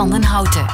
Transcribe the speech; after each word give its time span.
van 0.00 0.10
den 0.10 0.22
Houten. 0.22 0.66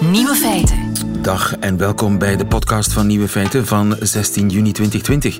Nieuwe 0.00 0.34
feiten. 0.34 0.92
Dag 1.22 1.56
en 1.56 1.76
welkom 1.76 2.18
bij 2.18 2.36
de 2.36 2.46
podcast 2.46 2.92
van 2.92 3.06
Nieuwe 3.06 3.28
Feiten 3.28 3.66
van 3.66 3.96
16 4.00 4.48
juni 4.48 4.72
2020. 4.72 5.38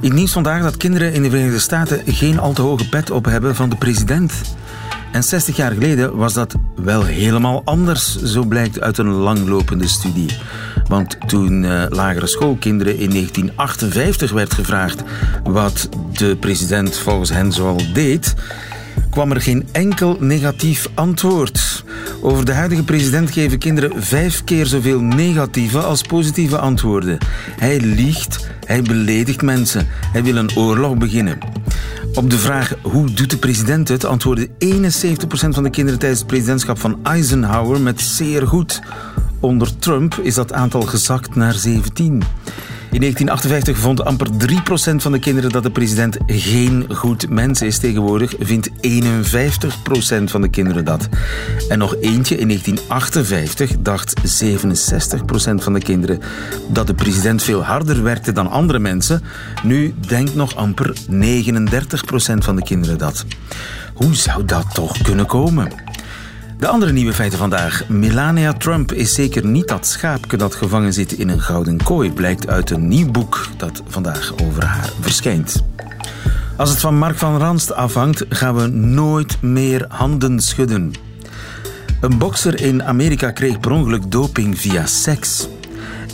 In 0.00 0.14
nieuws 0.14 0.32
vandaag 0.32 0.62
dat 0.62 0.76
kinderen 0.76 1.12
in 1.12 1.22
de 1.22 1.30
Verenigde 1.30 1.58
Staten 1.58 2.02
geen 2.06 2.38
al 2.38 2.52
te 2.52 2.62
hoge 2.62 2.88
pet 2.88 3.10
op 3.10 3.24
hebben 3.24 3.54
van 3.54 3.68
de 3.68 3.76
president. 3.76 4.32
En 5.12 5.22
60 5.22 5.56
jaar 5.56 5.72
geleden 5.72 6.16
was 6.16 6.32
dat 6.32 6.54
wel 6.76 7.04
helemaal 7.04 7.62
anders, 7.64 8.22
zo 8.22 8.44
blijkt 8.44 8.80
uit 8.80 8.98
een 8.98 9.10
langlopende 9.10 9.88
studie. 9.88 10.38
Want 10.88 11.16
toen 11.26 11.62
uh, 11.62 11.82
lagere 11.88 12.26
schoolkinderen 12.26 12.98
in 12.98 13.10
1958 13.10 14.32
werd 14.32 14.54
gevraagd 14.54 15.02
wat 15.44 15.88
de 16.12 16.36
president 16.36 16.98
volgens 16.98 17.30
hen 17.30 17.52
zoal 17.52 17.80
deed, 17.92 18.34
kwam 19.10 19.30
er 19.30 19.40
geen 19.40 19.68
enkel 19.72 20.16
negatief 20.20 20.88
antwoord. 20.94 21.84
Over 22.20 22.44
de 22.44 22.52
huidige 22.52 22.82
president 22.82 23.30
geven 23.30 23.58
kinderen 23.58 24.02
vijf 24.02 24.44
keer 24.44 24.66
zoveel 24.66 25.00
negatieve 25.00 25.78
als 25.78 26.02
positieve 26.02 26.58
antwoorden. 26.58 27.18
Hij 27.58 27.80
liegt, 27.80 28.48
hij 28.64 28.82
beledigt 28.82 29.42
mensen, 29.42 29.86
hij 29.88 30.22
wil 30.22 30.36
een 30.36 30.56
oorlog 30.56 30.96
beginnen. 30.96 31.38
Op 32.14 32.30
de 32.30 32.38
vraag 32.38 32.74
hoe 32.82 33.12
doet 33.12 33.30
de 33.30 33.38
president 33.38 33.88
het, 33.88 34.04
antwoordde 34.04 34.48
71% 34.48 34.50
van 35.48 35.62
de 35.62 35.70
kinderen 35.70 35.98
tijdens 35.98 36.20
het 36.20 36.28
presidentschap 36.28 36.78
van 36.78 36.98
Eisenhower 37.02 37.80
met 37.80 38.00
zeer 38.00 38.46
goed. 38.46 38.80
Onder 39.40 39.78
Trump 39.78 40.14
is 40.22 40.34
dat 40.34 40.52
aantal 40.52 40.82
gezakt 40.82 41.34
naar 41.34 41.54
17. 41.54 42.22
In 42.92 43.00
1958 43.00 43.78
vond 43.78 44.04
amper 44.04 44.28
3% 44.92 44.96
van 44.96 45.12
de 45.12 45.18
kinderen 45.18 45.50
dat 45.50 45.62
de 45.62 45.70
president 45.70 46.16
geen 46.26 46.86
goed 46.88 47.28
mens 47.28 47.62
is. 47.62 47.78
Tegenwoordig 47.78 48.34
vindt 48.38 48.70
51% 48.70 50.24
van 50.24 50.40
de 50.40 50.48
kinderen 50.48 50.84
dat. 50.84 51.08
En 51.68 51.78
nog 51.78 51.96
eentje, 51.96 52.36
in 52.36 52.46
1958 52.46 53.70
dacht 53.78 54.14
67% 54.42 55.54
van 55.54 55.72
de 55.72 55.80
kinderen 55.80 56.20
dat 56.68 56.86
de 56.86 56.94
president 56.94 57.42
veel 57.42 57.64
harder 57.64 58.02
werkte 58.02 58.32
dan 58.32 58.50
andere 58.50 58.78
mensen. 58.78 59.22
Nu 59.62 59.94
denkt 60.08 60.34
nog 60.34 60.56
amper 60.56 60.96
39% 61.10 61.14
van 62.38 62.56
de 62.56 62.62
kinderen 62.62 62.98
dat. 62.98 63.24
Hoe 63.94 64.14
zou 64.14 64.44
dat 64.44 64.74
toch 64.74 65.02
kunnen 65.02 65.26
komen? 65.26 65.72
De 66.60 66.68
andere 66.68 66.92
nieuwe 66.92 67.12
feiten 67.12 67.38
vandaag. 67.38 67.88
Melania 67.88 68.52
Trump 68.52 68.92
is 68.92 69.14
zeker 69.14 69.46
niet 69.46 69.68
dat 69.68 69.86
schaapje 69.86 70.36
dat 70.36 70.54
gevangen 70.54 70.92
zit 70.92 71.12
in 71.12 71.28
een 71.28 71.40
gouden 71.40 71.82
kooi, 71.82 72.12
blijkt 72.12 72.48
uit 72.48 72.70
een 72.70 72.88
nieuw 72.88 73.10
boek 73.10 73.46
dat 73.56 73.82
vandaag 73.88 74.32
over 74.42 74.64
haar 74.64 74.90
verschijnt. 75.00 75.64
Als 76.56 76.70
het 76.70 76.78
van 76.78 76.98
Mark 76.98 77.18
van 77.18 77.38
Ranst 77.38 77.72
afhangt, 77.72 78.24
gaan 78.28 78.54
we 78.54 78.66
nooit 78.66 79.42
meer 79.42 79.86
handen 79.88 80.40
schudden. 80.40 80.92
Een 82.00 82.18
bokser 82.18 82.60
in 82.60 82.82
Amerika 82.82 83.30
kreeg 83.30 83.60
per 83.60 83.70
ongeluk 83.70 84.10
doping 84.10 84.58
via 84.58 84.86
seks. 84.86 85.48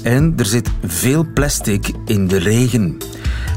En 0.03 0.35
er 0.37 0.47
zit 0.47 0.71
veel 0.85 1.27
plastic 1.35 1.91
in 2.05 2.29
de 2.29 2.39
regen. 2.39 2.99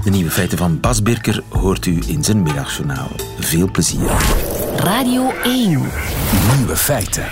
De 0.03 0.09
nieuwe 0.09 0.31
feiten 0.31 0.57
van 0.57 0.79
Bas 0.79 1.01
Birker 1.01 1.43
hoort 1.49 1.85
u 1.85 1.99
in 2.07 2.23
zijn 2.23 2.41
middagjournaal. 2.41 3.11
Veel 3.39 3.71
plezier. 3.71 4.11
Radio 4.83 5.31
1. 5.43 5.69
Nieuwe 6.57 6.75
feiten. 6.75 7.23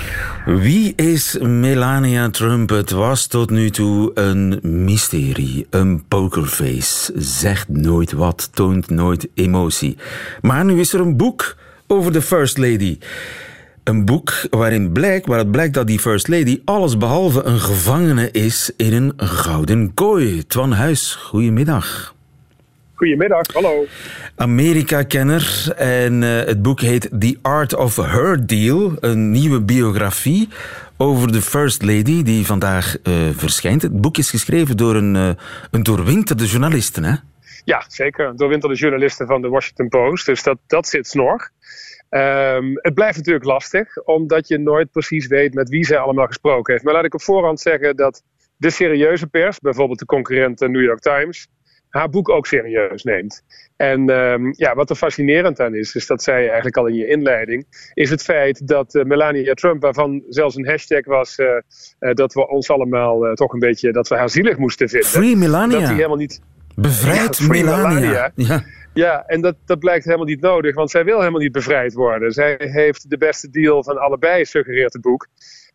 Wie 0.45 0.93
is 0.95 1.37
Melania 1.41 2.29
Trump? 2.29 2.69
Het 2.69 2.91
was 2.91 3.27
tot 3.27 3.49
nu 3.49 3.69
toe 3.69 4.11
een 4.13 4.59
mysterie. 4.61 5.67
Een 5.69 6.03
pokerface. 6.07 7.13
Zegt 7.15 7.69
nooit 7.69 8.11
wat, 8.11 8.49
toont 8.53 8.89
nooit 8.89 9.27
emotie. 9.33 9.97
Maar 10.41 10.65
nu 10.65 10.79
is 10.79 10.93
er 10.93 10.99
een 10.99 11.17
boek 11.17 11.55
over 11.87 12.11
de 12.11 12.21
First 12.21 12.57
Lady. 12.57 12.97
Een 13.83 14.05
boek 14.05 14.33
waarin 14.49 14.91
blijkt, 14.91 15.27
waar 15.27 15.39
het 15.39 15.51
blijkt 15.51 15.73
dat 15.73 15.87
die 15.87 15.99
First 15.99 16.27
Lady 16.27 16.61
alles 16.65 16.97
behalve 16.97 17.43
een 17.43 17.59
gevangene 17.59 18.31
is 18.31 18.71
in 18.77 18.93
een 18.93 19.13
gouden 19.15 19.93
kooi. 19.93 20.47
Twan 20.47 20.71
Huis, 20.71 21.15
goedemiddag. 21.15 22.15
Goedemiddag, 22.97 23.53
hallo. 23.53 23.85
Amerika-kenner 24.35 25.73
en 25.75 26.21
uh, 26.21 26.43
het 26.43 26.61
boek 26.61 26.79
heet 26.79 27.09
The 27.19 27.37
Art 27.41 27.75
of 27.75 27.95
Her 27.95 28.47
Deal, 28.47 28.97
een 28.99 29.31
nieuwe 29.31 29.61
biografie 29.61 30.49
over 30.97 31.31
de 31.31 31.41
First 31.41 31.81
Lady 31.81 32.23
die 32.23 32.45
vandaag 32.45 32.97
uh, 33.03 33.13
verschijnt. 33.31 33.81
Het 33.81 34.01
boek 34.01 34.17
is 34.17 34.29
geschreven 34.29 34.77
door 34.77 34.95
een, 34.95 35.15
uh, 35.15 35.29
een 35.71 35.83
doorwinterde 35.83 36.45
journalisten, 36.45 37.03
hè? 37.03 37.15
Ja, 37.65 37.83
zeker. 37.87 38.35
Doorwinterde 38.35 38.75
journalisten 38.75 39.27
van 39.27 39.41
de 39.41 39.49
Washington 39.49 39.87
Post, 39.87 40.25
dus 40.25 40.43
dat, 40.43 40.57
dat 40.67 40.87
zit 40.87 41.07
snor. 41.07 41.49
Um, 42.09 42.71
het 42.73 42.93
blijft 42.93 43.17
natuurlijk 43.17 43.45
lastig, 43.45 43.97
omdat 44.05 44.47
je 44.47 44.57
nooit 44.57 44.91
precies 44.91 45.27
weet 45.27 45.53
met 45.53 45.69
wie 45.69 45.85
zij 45.85 45.97
allemaal 45.97 46.27
gesproken 46.27 46.73
heeft. 46.73 46.85
Maar 46.85 46.93
laat 46.93 47.05
ik 47.05 47.13
op 47.13 47.21
voorhand 47.21 47.59
zeggen 47.59 47.95
dat 47.95 48.23
de 48.57 48.69
serieuze 48.69 49.27
pers, 49.27 49.59
bijvoorbeeld 49.59 49.99
de 49.99 50.05
concurrent 50.05 50.59
New 50.59 50.83
York 50.83 50.99
Times, 50.99 51.47
haar 51.89 52.09
boek 52.09 52.29
ook 52.29 52.45
serieus 52.45 53.03
neemt. 53.03 53.43
En 53.75 54.09
um, 54.09 54.53
ja, 54.55 54.75
wat 54.75 54.89
er 54.89 54.95
fascinerend 54.95 55.59
aan 55.59 55.75
is, 55.75 55.95
is 55.95 56.07
dat 56.07 56.23
zij 56.23 56.45
eigenlijk 56.45 56.77
al 56.77 56.87
in 56.87 56.95
je 56.95 57.07
inleiding, 57.07 57.91
is 57.93 58.09
het 58.09 58.23
feit 58.23 58.67
dat 58.67 58.95
uh, 58.95 59.03
Melania 59.03 59.53
Trump, 59.53 59.81
waarvan 59.81 60.23
zelfs 60.29 60.55
een 60.55 60.67
hashtag 60.67 61.05
was 61.05 61.37
uh, 61.37 61.47
uh, 61.99 62.13
dat 62.13 62.33
we 62.33 62.47
ons 62.47 62.69
allemaal 62.69 63.33
toch 63.33 63.53
een 63.53 63.59
beetje, 63.59 63.91
dat 63.91 64.07
we 64.07 64.15
haar 64.15 64.29
zielig 64.29 64.57
moesten 64.57 64.89
vinden. 64.89 65.09
Free 65.09 65.35
Melania. 65.35 65.79
Dat 65.79 65.87
die 65.87 65.95
helemaal 65.95 66.17
niet... 66.17 66.41
Bevrijd 66.75 67.37
ja, 67.37 67.47
Melania. 67.47 67.89
Melania. 67.89 68.31
Ja. 68.35 68.63
Ja, 68.93 69.23
en 69.25 69.41
dat, 69.41 69.55
dat 69.65 69.79
blijkt 69.79 70.05
helemaal 70.05 70.25
niet 70.25 70.41
nodig, 70.41 70.75
want 70.75 70.89
zij 70.91 71.03
wil 71.03 71.19
helemaal 71.19 71.41
niet 71.41 71.51
bevrijd 71.51 71.93
worden. 71.93 72.31
Zij 72.31 72.55
heeft 72.59 73.09
de 73.09 73.17
beste 73.17 73.49
deal 73.49 73.83
van 73.83 73.97
allebei, 73.97 74.45
suggereert 74.45 74.93
het 74.93 75.01
boek. 75.01 75.27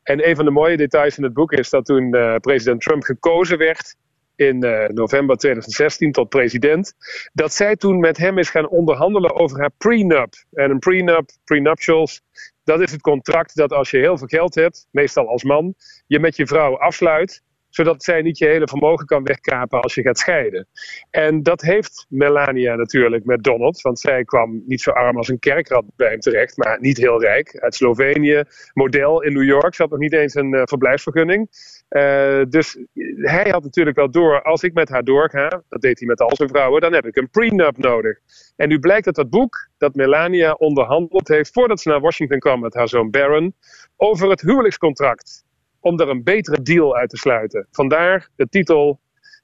En 0.02 0.28
een 0.28 0.36
van 0.36 0.44
de 0.44 0.50
mooie 0.50 0.76
details 0.76 1.16
in 1.16 1.24
het 1.24 1.32
boek 1.32 1.52
is 1.52 1.70
dat 1.70 1.84
toen 1.84 2.10
president 2.40 2.80
Trump 2.80 3.02
gekozen 3.02 3.58
werd, 3.58 3.96
in 4.36 4.64
uh, 4.64 4.86
november 4.86 5.36
2016 5.36 6.12
tot 6.12 6.28
president. 6.28 6.94
Dat 7.32 7.52
zij 7.52 7.76
toen 7.76 8.00
met 8.00 8.16
hem 8.16 8.38
is 8.38 8.50
gaan 8.50 8.68
onderhandelen 8.68 9.34
over 9.34 9.60
haar 9.60 9.72
prenup. 9.78 10.34
En 10.52 10.70
een 10.70 10.78
prenup, 10.78 11.30
prenuptials, 11.44 12.22
dat 12.64 12.80
is 12.80 12.92
het 12.92 13.00
contract 13.00 13.56
dat 13.56 13.72
als 13.72 13.90
je 13.90 13.98
heel 13.98 14.18
veel 14.18 14.26
geld 14.26 14.54
hebt, 14.54 14.86
meestal 14.90 15.28
als 15.28 15.44
man, 15.44 15.74
je 16.06 16.18
met 16.18 16.36
je 16.36 16.46
vrouw 16.46 16.78
afsluit 16.78 17.42
zodat 17.74 18.04
zij 18.04 18.22
niet 18.22 18.38
je 18.38 18.46
hele 18.46 18.68
vermogen 18.68 19.06
kan 19.06 19.22
wegkapen 19.22 19.80
als 19.80 19.94
je 19.94 20.02
gaat 20.02 20.18
scheiden. 20.18 20.68
En 21.10 21.42
dat 21.42 21.60
heeft 21.60 22.06
Melania 22.08 22.74
natuurlijk 22.74 23.24
met 23.24 23.42
Donald, 23.42 23.80
want 23.80 24.00
zij 24.00 24.24
kwam 24.24 24.62
niet 24.66 24.80
zo 24.80 24.90
arm 24.90 25.16
als 25.16 25.28
een 25.28 25.38
kerkrad 25.38 25.84
bij 25.96 26.10
hem 26.10 26.20
terecht, 26.20 26.56
maar 26.56 26.80
niet 26.80 26.96
heel 26.96 27.20
rijk. 27.20 27.58
Uit 27.58 27.74
Slovenië, 27.74 28.42
model 28.72 29.22
in 29.22 29.32
New 29.32 29.44
York, 29.44 29.74
ze 29.74 29.82
had 29.82 29.90
nog 29.90 30.00
niet 30.00 30.12
eens 30.12 30.34
een 30.34 30.54
uh, 30.54 30.62
verblijfsvergunning. 30.64 31.48
Uh, 31.92 32.42
dus 32.48 32.78
hij 33.16 33.50
had 33.50 33.62
natuurlijk 33.62 33.96
wel 33.96 34.10
door, 34.10 34.42
als 34.42 34.62
ik 34.62 34.74
met 34.74 34.88
haar 34.88 35.04
doorga, 35.04 35.62
dat 35.68 35.80
deed 35.80 35.98
hij 35.98 36.08
met 36.08 36.20
al 36.20 36.36
zijn 36.36 36.48
vrouwen, 36.48 36.80
dan 36.80 36.92
heb 36.92 37.06
ik 37.06 37.16
een 37.16 37.30
prenup 37.30 37.76
nodig. 37.76 38.18
En 38.56 38.68
nu 38.68 38.78
blijkt 38.78 39.04
dat 39.04 39.14
dat 39.14 39.30
boek 39.30 39.68
dat 39.78 39.94
Melania 39.94 40.52
onderhandeld 40.52 41.28
heeft 41.28 41.52
voordat 41.52 41.80
ze 41.80 41.88
naar 41.88 42.00
Washington 42.00 42.38
kwam 42.38 42.60
met 42.60 42.74
haar 42.74 42.88
zoon 42.88 43.10
Barron, 43.10 43.54
over 43.96 44.30
het 44.30 44.40
huwelijkscontract 44.40 45.44
om 45.80 46.00
er 46.00 46.08
een 46.08 46.22
betere 46.22 46.62
deal 46.62 46.96
uit 46.96 47.10
te 47.10 47.16
sluiten. 47.16 47.66
Vandaar 47.70 48.28
de 48.36 48.48
titel 48.48 49.00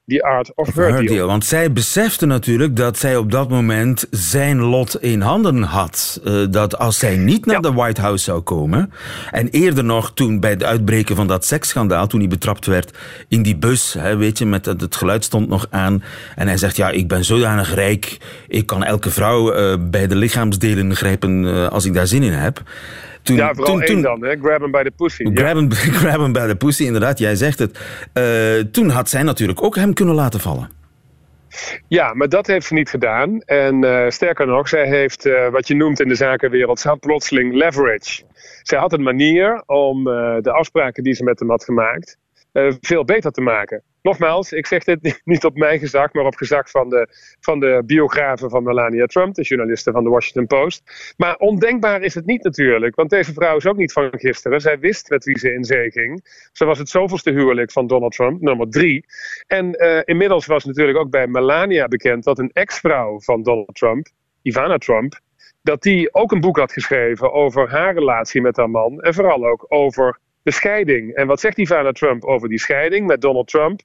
The 0.08 0.22
Art 0.22 0.52
of, 0.54 0.74
Her, 0.74 0.92
deal. 0.92 1.06
deal. 1.06 1.26
Want 1.26 1.44
zij 1.44 1.72
besefte 1.72 2.26
natuurlijk 2.26 2.76
dat 2.76 2.98
zij 2.98 3.16
op 3.16 3.30
dat 3.30 3.48
moment 3.48 4.06
zijn 4.10 4.60
lot 4.60 5.02
in 5.02 5.20
handen 5.20 5.62
had. 5.62 6.20
Uh, 6.24 6.46
dat 6.50 6.78
als 6.78 6.98
zij 6.98 7.16
niet 7.16 7.46
naar 7.46 7.54
ja. 7.54 7.60
de 7.60 7.72
White 7.72 8.00
House 8.00 8.24
zou 8.24 8.40
komen. 8.40 8.92
En 9.30 9.48
eerder 9.48 9.84
nog 9.84 10.12
toen 10.14 10.40
bij 10.40 10.50
het 10.50 10.64
uitbreken 10.64 11.16
van 11.16 11.26
dat 11.26 11.44
seksschandaal, 11.44 12.06
toen 12.06 12.20
hij 12.20 12.28
betrapt 12.28 12.66
werd 12.66 12.98
in 13.28 13.42
die 13.42 13.56
bus, 13.56 13.92
hè, 13.92 14.16
weet 14.16 14.38
je, 14.38 14.46
met 14.46 14.64
het, 14.64 14.80
het 14.80 14.96
geluid 14.96 15.24
stond 15.24 15.48
nog 15.48 15.66
aan. 15.70 16.02
En 16.36 16.46
hij 16.46 16.56
zegt: 16.56 16.76
Ja, 16.76 16.90
ik 16.90 17.08
ben 17.08 17.24
zodanig 17.24 17.74
rijk, 17.74 18.16
ik 18.48 18.66
kan 18.66 18.84
elke 18.84 19.10
vrouw 19.10 19.54
uh, 19.54 19.76
bij 19.80 20.06
de 20.06 20.16
lichaamsdelen 20.16 20.96
grijpen 20.96 21.44
uh, 21.44 21.68
als 21.68 21.84
ik 21.84 21.94
daar 21.94 22.06
zin 22.06 22.22
in 22.22 22.32
heb. 22.32 22.62
Toen, 23.28 23.36
ja, 23.36 23.54
vooral 23.54 23.76
toen, 23.76 23.84
toen, 23.84 24.02
dan, 24.02 24.24
hè? 24.24 24.36
grab 24.36 24.60
hem 24.60 24.70
bij 24.70 24.82
de 24.82 24.90
pussy. 24.90 25.24
Grab 25.34 25.54
hem, 25.54 25.72
grab 26.00 26.20
hem 26.20 26.32
bij 26.32 26.46
de 26.46 26.56
pussy, 26.56 26.84
inderdaad, 26.84 27.18
jij 27.18 27.34
zegt 27.34 27.58
het. 27.58 27.78
Uh, 28.14 28.64
toen 28.72 28.88
had 28.88 29.08
zij 29.08 29.22
natuurlijk 29.22 29.62
ook 29.62 29.76
hem 29.76 29.94
kunnen 29.94 30.14
laten 30.14 30.40
vallen. 30.40 30.70
Ja, 31.88 32.14
maar 32.14 32.28
dat 32.28 32.46
heeft 32.46 32.66
ze 32.66 32.74
niet 32.74 32.90
gedaan. 32.90 33.40
En 33.40 33.84
uh, 33.84 34.08
sterker 34.08 34.46
nog, 34.46 34.68
zij 34.68 34.88
heeft 34.88 35.26
uh, 35.26 35.48
wat 35.48 35.68
je 35.68 35.74
noemt 35.74 36.00
in 36.00 36.08
de 36.08 36.14
zakenwereld, 36.14 36.80
ze 36.80 36.88
had 36.88 37.00
plotseling 37.00 37.54
leverage. 37.54 38.22
Zij 38.62 38.78
had 38.78 38.92
een 38.92 39.02
manier 39.02 39.62
om 39.66 40.04
de 40.04 40.52
afspraken 40.52 41.02
die 41.02 41.14
ze 41.14 41.24
met 41.24 41.38
hem 41.38 41.50
had 41.50 41.64
gemaakt, 41.64 42.18
veel 42.80 43.04
beter 43.04 43.30
te 43.30 43.40
maken 43.40 43.82
nogmaals, 44.08 44.52
ik 44.52 44.66
zeg 44.66 44.84
dit 44.84 45.20
niet 45.24 45.44
op 45.44 45.56
mijn 45.56 45.78
gezag, 45.78 46.12
maar 46.12 46.24
op 46.24 46.34
gezag 46.34 46.70
van 46.70 46.88
de, 46.88 47.08
van 47.40 47.60
de 47.60 47.82
biografen 47.86 48.50
van 48.50 48.62
Melania 48.62 49.06
Trump, 49.06 49.34
de 49.34 49.42
journalisten 49.42 49.92
van 49.92 50.04
de 50.04 50.10
Washington 50.10 50.46
Post. 50.46 51.14
Maar 51.16 51.36
ondenkbaar 51.36 52.02
is 52.02 52.14
het 52.14 52.26
niet 52.26 52.42
natuurlijk, 52.42 52.94
want 52.94 53.10
deze 53.10 53.32
vrouw 53.32 53.56
is 53.56 53.66
ook 53.66 53.76
niet 53.76 53.92
van 53.92 54.08
gisteren. 54.10 54.60
Zij 54.60 54.78
wist 54.78 55.10
met 55.10 55.24
wie 55.24 55.38
ze 55.38 55.52
in 55.52 55.64
zee 55.64 55.90
ging. 55.90 56.20
Ze 56.52 56.64
was 56.64 56.78
het 56.78 56.88
zoveelste 56.88 57.30
huwelijk 57.30 57.72
van 57.72 57.86
Donald 57.86 58.12
Trump, 58.12 58.40
nummer 58.40 58.70
drie. 58.70 59.04
En 59.46 59.84
uh, 59.84 60.00
inmiddels 60.04 60.46
was 60.46 60.64
natuurlijk 60.64 60.98
ook 60.98 61.10
bij 61.10 61.26
Melania 61.26 61.88
bekend 61.88 62.24
dat 62.24 62.38
een 62.38 62.50
ex-vrouw 62.52 63.20
van 63.20 63.42
Donald 63.42 63.74
Trump, 63.74 64.06
Ivana 64.42 64.78
Trump, 64.78 65.20
dat 65.62 65.82
die 65.82 66.14
ook 66.14 66.32
een 66.32 66.40
boek 66.40 66.58
had 66.58 66.72
geschreven 66.72 67.32
over 67.32 67.70
haar 67.70 67.94
relatie 67.94 68.40
met 68.40 68.56
haar 68.56 68.70
man. 68.70 69.00
En 69.00 69.14
vooral 69.14 69.46
ook 69.46 69.64
over 69.68 70.18
de 70.48 70.54
scheiding. 70.54 71.14
En 71.14 71.26
wat 71.26 71.40
zegt 71.40 71.58
Ivana 71.58 71.92
Trump 71.92 72.24
over 72.24 72.48
die 72.48 72.58
scheiding 72.58 73.06
met 73.06 73.20
Donald 73.20 73.48
Trump? 73.48 73.80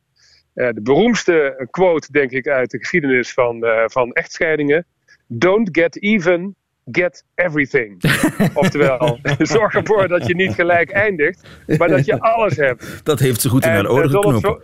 Uh, 0.55 0.69
de 0.69 0.81
beroemdste 0.81 1.67
quote, 1.71 2.11
denk 2.11 2.31
ik, 2.31 2.47
uit 2.47 2.71
de 2.71 2.77
geschiedenis 2.77 3.33
van, 3.33 3.65
uh, 3.65 3.83
van 3.85 4.11
echtscheidingen. 4.11 4.85
Don't 5.27 5.69
get 5.71 6.01
even, 6.01 6.55
get 6.91 7.23
everything. 7.35 8.03
Oftewel, 8.63 9.19
zorg 9.37 9.73
ervoor 9.73 10.07
dat 10.07 10.27
je 10.27 10.35
niet 10.35 10.53
gelijk 10.53 10.89
eindigt, 10.89 11.47
maar 11.77 11.87
dat 11.87 12.05
je 12.05 12.19
alles 12.19 12.57
hebt. 12.57 13.01
Dat 13.03 13.19
heeft 13.19 13.41
ze 13.41 13.49
goed 13.49 13.63
in 13.65 13.71
haar 13.71 13.89
oren 13.89 14.09
geknopen. 14.09 14.61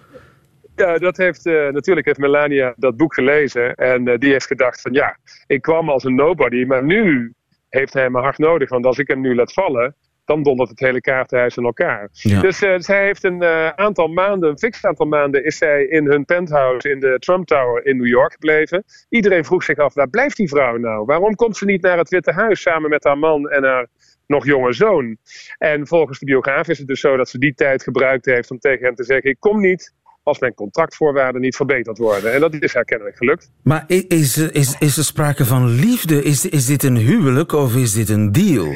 Ja, 0.75 0.97
dat 0.97 1.17
heeft, 1.17 1.45
uh, 1.45 1.69
natuurlijk 1.69 2.05
heeft 2.05 2.19
Melania 2.19 2.73
dat 2.77 2.97
boek 2.97 3.13
gelezen. 3.13 3.75
En 3.75 4.07
uh, 4.07 4.17
die 4.17 4.31
heeft 4.31 4.47
gedacht 4.47 4.81
van 4.81 4.93
ja, 4.93 5.17
ik 5.47 5.61
kwam 5.61 5.89
als 5.89 6.03
een 6.03 6.15
nobody. 6.15 6.63
Maar 6.65 6.83
nu 6.83 7.33
heeft 7.69 7.93
hij 7.93 8.09
me 8.09 8.19
hard 8.19 8.37
nodig. 8.37 8.69
Want 8.69 8.85
als 8.85 8.97
ik 8.97 9.07
hem 9.07 9.21
nu 9.21 9.35
laat 9.35 9.53
vallen, 9.53 9.95
dan 10.29 10.43
dondert 10.43 10.69
het 10.69 10.79
hele 10.79 11.01
kaartenhuis 11.01 11.57
in 11.57 11.63
elkaar. 11.63 12.09
Ja. 12.11 12.41
Dus 12.41 12.61
uh, 12.63 12.73
zij 12.77 13.03
heeft 13.03 13.23
een 13.23 13.43
aantal 13.75 14.07
maanden, 14.07 14.49
een 14.49 14.57
fix 14.57 14.85
aantal 14.85 15.05
maanden, 15.05 15.45
is 15.45 15.57
zij 15.57 15.83
in 15.83 16.05
hun 16.05 16.25
penthouse 16.25 16.89
in 16.89 16.99
de 16.99 17.15
Trump 17.19 17.47
Tower 17.47 17.85
in 17.85 17.97
New 17.97 18.07
York 18.07 18.31
gebleven. 18.31 18.83
Iedereen 19.09 19.45
vroeg 19.45 19.63
zich 19.63 19.77
af, 19.77 19.93
waar 19.93 20.09
blijft 20.09 20.37
die 20.37 20.49
vrouw 20.49 20.77
nou? 20.77 21.05
Waarom 21.05 21.35
komt 21.35 21.57
ze 21.57 21.65
niet 21.65 21.81
naar 21.81 21.97
het 21.97 22.09
Witte 22.09 22.31
Huis 22.31 22.61
samen 22.61 22.89
met 22.89 23.03
haar 23.03 23.17
man 23.17 23.49
en 23.49 23.63
haar 23.63 23.87
nog 24.27 24.45
jonge 24.45 24.73
zoon? 24.73 25.17
En 25.57 25.87
volgens 25.87 26.19
de 26.19 26.25
biograaf 26.25 26.67
is 26.67 26.77
het 26.77 26.87
dus 26.87 26.99
zo 26.99 27.17
dat 27.17 27.29
ze 27.29 27.37
die 27.37 27.53
tijd 27.53 27.83
gebruikt 27.83 28.25
heeft 28.25 28.51
om 28.51 28.59
tegen 28.59 28.85
hem 28.85 28.95
te 28.95 29.03
zeggen, 29.03 29.29
ik 29.29 29.39
kom 29.39 29.59
niet, 29.59 29.93
als 30.23 30.39
mijn 30.39 30.53
contractvoorwaarden 30.53 31.41
niet 31.41 31.55
verbeterd 31.55 31.97
worden. 31.97 32.33
En 32.33 32.39
dat 32.39 32.53
is 32.53 32.73
haar 32.73 32.85
kennelijk 32.85 33.17
gelukt. 33.17 33.51
Maar 33.63 33.83
is, 33.87 34.37
is, 34.37 34.75
is 34.79 34.97
er 34.97 35.03
sprake 35.03 35.45
van 35.45 35.67
liefde? 35.67 36.23
Is, 36.23 36.49
is 36.49 36.65
dit 36.65 36.83
een 36.83 36.97
huwelijk 36.97 37.51
of 37.51 37.75
is 37.75 37.93
dit 37.93 38.09
een 38.09 38.31
deal? 38.31 38.75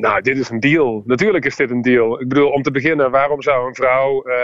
Nou, 0.00 0.20
dit 0.20 0.38
is 0.38 0.48
een 0.48 0.60
deal. 0.60 1.02
Natuurlijk 1.06 1.44
is 1.44 1.56
dit 1.56 1.70
een 1.70 1.82
deal. 1.82 2.20
Ik 2.20 2.28
bedoel, 2.28 2.50
om 2.50 2.62
te 2.62 2.70
beginnen, 2.70 3.10
waarom 3.10 3.42
zou 3.42 3.66
een 3.66 3.74
vrouw. 3.74 4.28
Uh, 4.28 4.34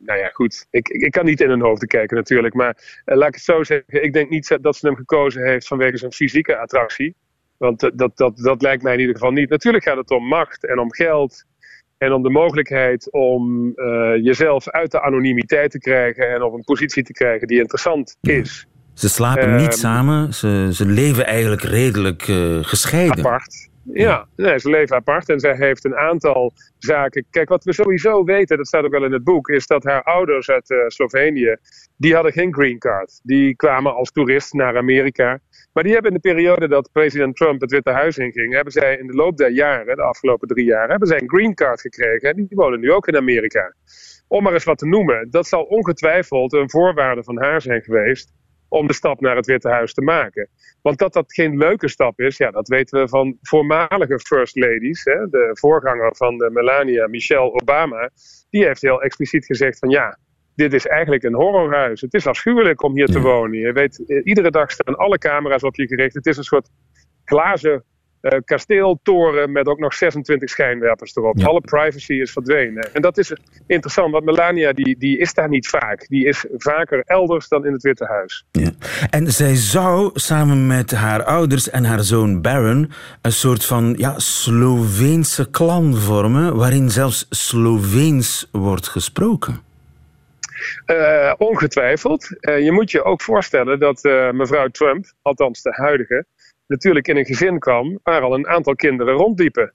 nou 0.00 0.18
ja, 0.18 0.28
goed. 0.32 0.66
Ik, 0.70 0.88
ik 0.88 1.10
kan 1.10 1.24
niet 1.24 1.40
in 1.40 1.48
hun 1.48 1.60
hoofd 1.60 1.86
kijken, 1.86 2.16
natuurlijk. 2.16 2.54
Maar 2.54 3.02
uh, 3.04 3.16
laat 3.16 3.28
ik 3.28 3.34
het 3.34 3.44
zo 3.44 3.64
zeggen. 3.64 4.02
Ik 4.02 4.12
denk 4.12 4.30
niet 4.30 4.58
dat 4.60 4.76
ze 4.76 4.86
hem 4.86 4.96
gekozen 4.96 5.46
heeft 5.46 5.66
vanwege 5.66 5.96
zijn 5.96 6.12
fysieke 6.12 6.56
attractie. 6.56 7.14
Want 7.56 7.80
dat, 7.80 7.98
dat, 7.98 8.16
dat, 8.16 8.36
dat 8.36 8.62
lijkt 8.62 8.82
mij 8.82 8.92
in 8.92 9.00
ieder 9.00 9.14
geval 9.14 9.30
niet. 9.30 9.48
Natuurlijk 9.48 9.84
gaat 9.84 9.96
het 9.96 10.10
om 10.10 10.26
macht 10.26 10.66
en 10.66 10.78
om 10.78 10.92
geld. 10.92 11.44
En 11.98 12.12
om 12.12 12.22
de 12.22 12.30
mogelijkheid 12.30 13.12
om 13.12 13.72
uh, 13.74 14.24
jezelf 14.24 14.68
uit 14.68 14.90
de 14.90 15.00
anonimiteit 15.00 15.70
te 15.70 15.78
krijgen 15.78 16.34
en 16.34 16.42
op 16.42 16.52
een 16.52 16.64
positie 16.64 17.02
te 17.02 17.12
krijgen 17.12 17.46
die 17.46 17.60
interessant 17.60 18.16
is. 18.20 18.66
Ze 18.94 19.08
slapen 19.08 19.56
niet 19.56 19.72
ehm, 19.72 19.78
samen, 19.78 20.34
ze, 20.34 20.68
ze 20.72 20.86
leven 20.86 21.26
eigenlijk 21.26 21.62
redelijk 21.62 22.22
gescheiden. 22.62 23.18
Apart. 23.18 23.67
Ja, 23.92 24.28
nee, 24.36 24.58
ze 24.58 24.70
leven 24.70 24.96
apart 24.96 25.28
en 25.28 25.40
zij 25.40 25.54
heeft 25.56 25.84
een 25.84 25.96
aantal 25.96 26.52
zaken. 26.78 27.24
Kijk, 27.30 27.48
wat 27.48 27.64
we 27.64 27.72
sowieso 27.72 28.24
weten, 28.24 28.56
dat 28.56 28.66
staat 28.66 28.84
ook 28.84 28.90
wel 28.92 29.04
in 29.04 29.12
het 29.12 29.24
boek, 29.24 29.48
is 29.48 29.66
dat 29.66 29.84
haar 29.84 30.02
ouders 30.02 30.50
uit 30.50 30.70
uh, 30.70 30.78
Slovenië, 30.86 31.56
die 31.96 32.14
hadden 32.14 32.32
geen 32.32 32.54
green 32.54 32.78
card. 32.78 33.20
Die 33.22 33.56
kwamen 33.56 33.94
als 33.94 34.10
toerist 34.10 34.52
naar 34.52 34.76
Amerika. 34.76 35.40
Maar 35.72 35.82
die 35.82 35.92
hebben 35.92 36.10
in 36.10 36.20
de 36.22 36.28
periode 36.28 36.68
dat 36.68 36.92
president 36.92 37.36
Trump 37.36 37.60
het 37.60 37.70
Witte 37.70 37.90
Huis 37.90 38.18
inging, 38.18 38.54
hebben 38.54 38.72
zij 38.72 38.96
in 38.96 39.06
de 39.06 39.14
loop 39.14 39.36
der 39.36 39.50
jaren, 39.50 39.96
de 39.96 40.02
afgelopen 40.02 40.48
drie 40.48 40.64
jaar, 40.64 40.88
hebben 40.88 41.08
zij 41.08 41.20
een 41.20 41.28
green 41.28 41.54
card 41.54 41.80
gekregen. 41.80 42.30
En 42.30 42.36
die 42.36 42.46
wonen 42.50 42.80
nu 42.80 42.92
ook 42.92 43.08
in 43.08 43.16
Amerika. 43.16 43.74
Om 44.28 44.42
maar 44.42 44.52
eens 44.52 44.64
wat 44.64 44.78
te 44.78 44.86
noemen, 44.86 45.30
dat 45.30 45.46
zal 45.46 45.62
ongetwijfeld 45.62 46.52
een 46.52 46.70
voorwaarde 46.70 47.24
van 47.24 47.38
haar 47.42 47.60
zijn 47.62 47.82
geweest 47.82 48.32
om 48.68 48.86
de 48.86 48.92
stap 48.92 49.20
naar 49.20 49.36
het 49.36 49.46
Witte 49.46 49.68
Huis 49.68 49.94
te 49.94 50.02
maken. 50.02 50.48
Want 50.82 50.98
dat 50.98 51.12
dat 51.12 51.34
geen 51.34 51.56
leuke 51.56 51.88
stap 51.88 52.20
is, 52.20 52.36
ja, 52.36 52.50
dat 52.50 52.68
weten 52.68 53.00
we 53.00 53.08
van 53.08 53.36
voormalige 53.42 54.18
first 54.18 54.56
ladies. 54.56 55.04
Hè? 55.04 55.28
De 55.28 55.50
voorganger 55.52 56.16
van 56.16 56.38
de 56.38 56.50
Melania, 56.50 57.06
Michelle 57.06 57.52
Obama, 57.52 58.10
die 58.50 58.64
heeft 58.64 58.82
heel 58.82 59.02
expliciet 59.02 59.44
gezegd 59.44 59.78
van 59.78 59.88
ja, 59.88 60.18
dit 60.54 60.72
is 60.72 60.86
eigenlijk 60.86 61.22
een 61.22 61.34
horrorhuis. 61.34 62.00
Het 62.00 62.14
is 62.14 62.26
afschuwelijk 62.26 62.82
om 62.82 62.94
hier 62.94 63.06
te 63.06 63.20
wonen. 63.20 63.58
Je 63.58 63.72
weet, 63.72 64.04
eh, 64.06 64.20
iedere 64.24 64.50
dag 64.50 64.70
staan 64.70 64.96
alle 64.96 65.18
camera's 65.18 65.62
op 65.62 65.76
je 65.76 65.86
gericht. 65.86 66.14
Het 66.14 66.26
is 66.26 66.36
een 66.36 66.44
soort 66.44 66.68
glazen 67.24 67.84
uh, 68.22 68.38
kasteeltoren 68.44 69.52
met 69.52 69.66
ook 69.66 69.78
nog 69.78 69.94
26 69.94 70.50
schijnwerpers 70.50 71.16
erop. 71.16 71.44
Alle 71.44 71.60
privacy 71.60 72.12
is 72.12 72.32
verdwenen. 72.32 72.94
En 72.94 73.02
dat 73.02 73.18
is 73.18 73.32
interessant, 73.66 74.12
want 74.12 74.24
Melania 74.24 74.72
die, 74.72 74.98
die 74.98 75.18
is 75.18 75.34
daar 75.34 75.48
niet 75.48 75.68
vaak. 75.68 76.08
Die 76.08 76.26
is 76.26 76.44
vaker 76.56 77.02
elders 77.04 77.48
dan 77.48 77.66
in 77.66 77.72
het 77.72 77.82
Witte 77.82 78.04
Huis. 78.04 78.44
Ja. 78.50 78.70
En 79.10 79.32
zij 79.32 79.54
zou 79.54 80.10
samen 80.14 80.66
met 80.66 80.90
haar 80.90 81.22
ouders 81.24 81.70
en 81.70 81.84
haar 81.84 82.02
zoon 82.02 82.42
Baron 82.42 82.90
een 83.22 83.32
soort 83.32 83.64
van 83.64 83.94
ja, 83.96 84.18
Sloveense 84.18 85.50
clan 85.50 85.96
vormen, 85.96 86.56
waarin 86.56 86.90
zelfs 86.90 87.26
Sloveens 87.30 88.48
wordt 88.52 88.88
gesproken. 88.88 89.66
Uh, 90.86 91.32
ongetwijfeld. 91.38 92.28
Uh, 92.40 92.64
je 92.64 92.72
moet 92.72 92.90
je 92.90 93.04
ook 93.04 93.22
voorstellen 93.22 93.78
dat 93.78 94.02
mevrouw 94.32 94.68
Trump, 94.68 95.04
althans 95.22 95.62
de 95.62 95.72
huidige, 95.72 96.26
natuurlijk 96.68 97.08
in 97.08 97.16
een 97.16 97.26
gezin 97.26 97.58
kwam 97.58 97.98
waar 98.02 98.22
al 98.22 98.34
een 98.34 98.48
aantal 98.48 98.74
kinderen 98.74 99.14
rondliepen. 99.14 99.72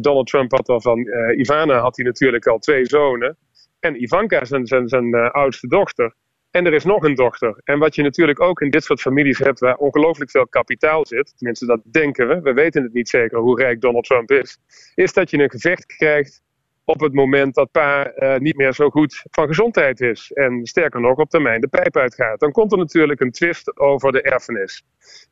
Donald 0.00 0.26
Trump 0.26 0.50
had 0.52 0.68
al 0.68 0.80
van 0.80 0.98
Ivana 1.36 1.78
had 1.78 1.96
hij 1.96 2.04
natuurlijk 2.04 2.46
al 2.46 2.58
twee 2.58 2.86
zonen. 2.86 3.36
En 3.80 4.02
Ivanka, 4.02 4.44
zijn, 4.44 4.66
zijn, 4.66 4.88
zijn 4.88 5.14
oudste 5.14 5.66
dochter. 5.66 6.14
En 6.50 6.66
er 6.66 6.72
is 6.72 6.84
nog 6.84 7.04
een 7.04 7.14
dochter. 7.14 7.60
En 7.64 7.78
wat 7.78 7.94
je 7.94 8.02
natuurlijk 8.02 8.40
ook 8.40 8.60
in 8.60 8.70
dit 8.70 8.84
soort 8.84 9.00
families 9.00 9.38
hebt 9.38 9.58
waar 9.58 9.76
ongelooflijk 9.76 10.30
veel 10.30 10.46
kapitaal 10.46 11.06
zit, 11.06 11.32
tenminste 11.36 11.66
dat 11.66 11.80
denken 11.84 12.28
we, 12.28 12.40
we 12.40 12.52
weten 12.52 12.82
het 12.82 12.92
niet 12.92 13.08
zeker 13.08 13.38
hoe 13.38 13.60
rijk 13.60 13.80
Donald 13.80 14.04
Trump 14.04 14.30
is, 14.30 14.58
is 14.94 15.12
dat 15.12 15.30
je 15.30 15.38
een 15.38 15.50
gevecht 15.50 15.86
krijgt 15.86 16.42
op 16.90 17.00
het 17.00 17.14
moment 17.14 17.54
dat 17.54 17.70
pa 17.70 18.12
uh, 18.16 18.36
niet 18.36 18.56
meer 18.56 18.72
zo 18.72 18.90
goed 18.90 19.22
van 19.30 19.46
gezondheid 19.46 20.00
is. 20.00 20.32
En 20.32 20.66
sterker 20.66 21.00
nog, 21.00 21.18
op 21.18 21.30
termijn 21.30 21.60
de 21.60 21.68
pijp 21.68 21.96
uitgaat. 21.96 22.40
Dan 22.40 22.52
komt 22.52 22.72
er 22.72 22.78
natuurlijk 22.78 23.20
een 23.20 23.30
twist 23.30 23.78
over 23.78 24.12
de 24.12 24.22
erfenis. 24.22 24.84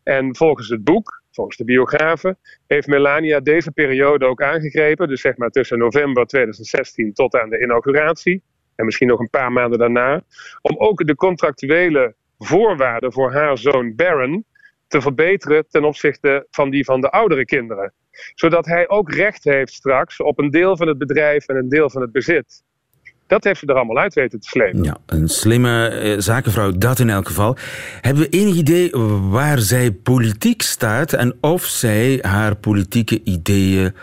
En 0.03 0.37
volgens 0.37 0.69
het 0.69 0.85
boek, 0.85 1.23
volgens 1.31 1.57
de 1.57 1.65
biografen, 1.65 2.39
heeft 2.67 2.87
Melania 2.87 3.41
deze 3.41 3.71
periode 3.71 4.27
ook 4.27 4.43
aangegrepen. 4.43 5.09
Dus 5.09 5.21
zeg 5.21 5.37
maar 5.37 5.51
tussen 5.51 5.79
november 5.79 6.27
2016 6.27 7.13
tot 7.13 7.35
aan 7.35 7.51
de 7.51 7.63
inauguratie. 7.63 8.43
En 8.75 8.85
misschien 8.85 9.09
nog 9.09 9.21
een 9.21 9.31
paar 9.31 9.53
maanden 9.53 9.79
daarna. 9.79 10.23
Om 10.61 10.77
ook 10.77 11.07
de 11.07 11.15
contractuele 11.15 12.15
voorwaarden 12.39 13.13
voor 13.13 13.33
haar 13.33 13.59
zoon 13.59 13.95
Baron 13.95 14.45
te 14.87 15.01
verbeteren 15.01 15.69
ten 15.69 15.85
opzichte 15.85 16.47
van 16.51 16.71
die 16.71 16.85
van 16.85 17.01
de 17.01 17.11
oudere 17.11 17.45
kinderen 17.45 17.93
zodat 18.35 18.67
hij 18.67 18.89
ook 18.89 19.13
recht 19.13 19.45
heeft 19.45 19.73
straks 19.73 20.21
op 20.21 20.39
een 20.39 20.51
deel 20.51 20.77
van 20.77 20.89
het 20.89 20.99
bedrijf 20.99 21.47
en 21.47 21.57
een 21.57 21.69
deel 21.69 21.91
van 21.91 22.03
het 22.03 22.13
bezit. 22.13 22.63
Dat 23.27 23.45
heeft 23.45 23.61
ze 23.61 23.67
er 23.67 23.75
allemaal 23.75 23.99
uit 23.99 24.15
weten 24.15 24.41
te 24.41 24.49
slepen. 24.49 24.83
Ja, 24.83 24.97
een 25.07 25.29
slimme 25.29 25.89
eh, 25.89 26.15
zakenvrouw, 26.19 26.73
dat 26.73 26.99
in 26.99 27.11
elk 27.11 27.27
geval. 27.27 27.57
Hebben 28.01 28.23
we 28.23 28.29
enig 28.29 28.55
idee 28.55 28.91
waar 29.31 29.59
zij 29.59 29.91
politiek 29.91 30.63
staat 30.63 31.13
en 31.13 31.37
of 31.41 31.65
zij 31.65 32.19
haar 32.23 32.57
politieke 32.57 33.21
ideeën 33.25 33.95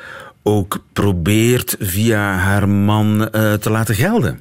ook 0.43 0.84
probeert 0.93 1.75
via 1.79 2.34
haar 2.34 2.69
man 2.69 3.22
uh, 3.22 3.53
te 3.53 3.69
laten 3.69 3.95
gelden? 3.95 4.39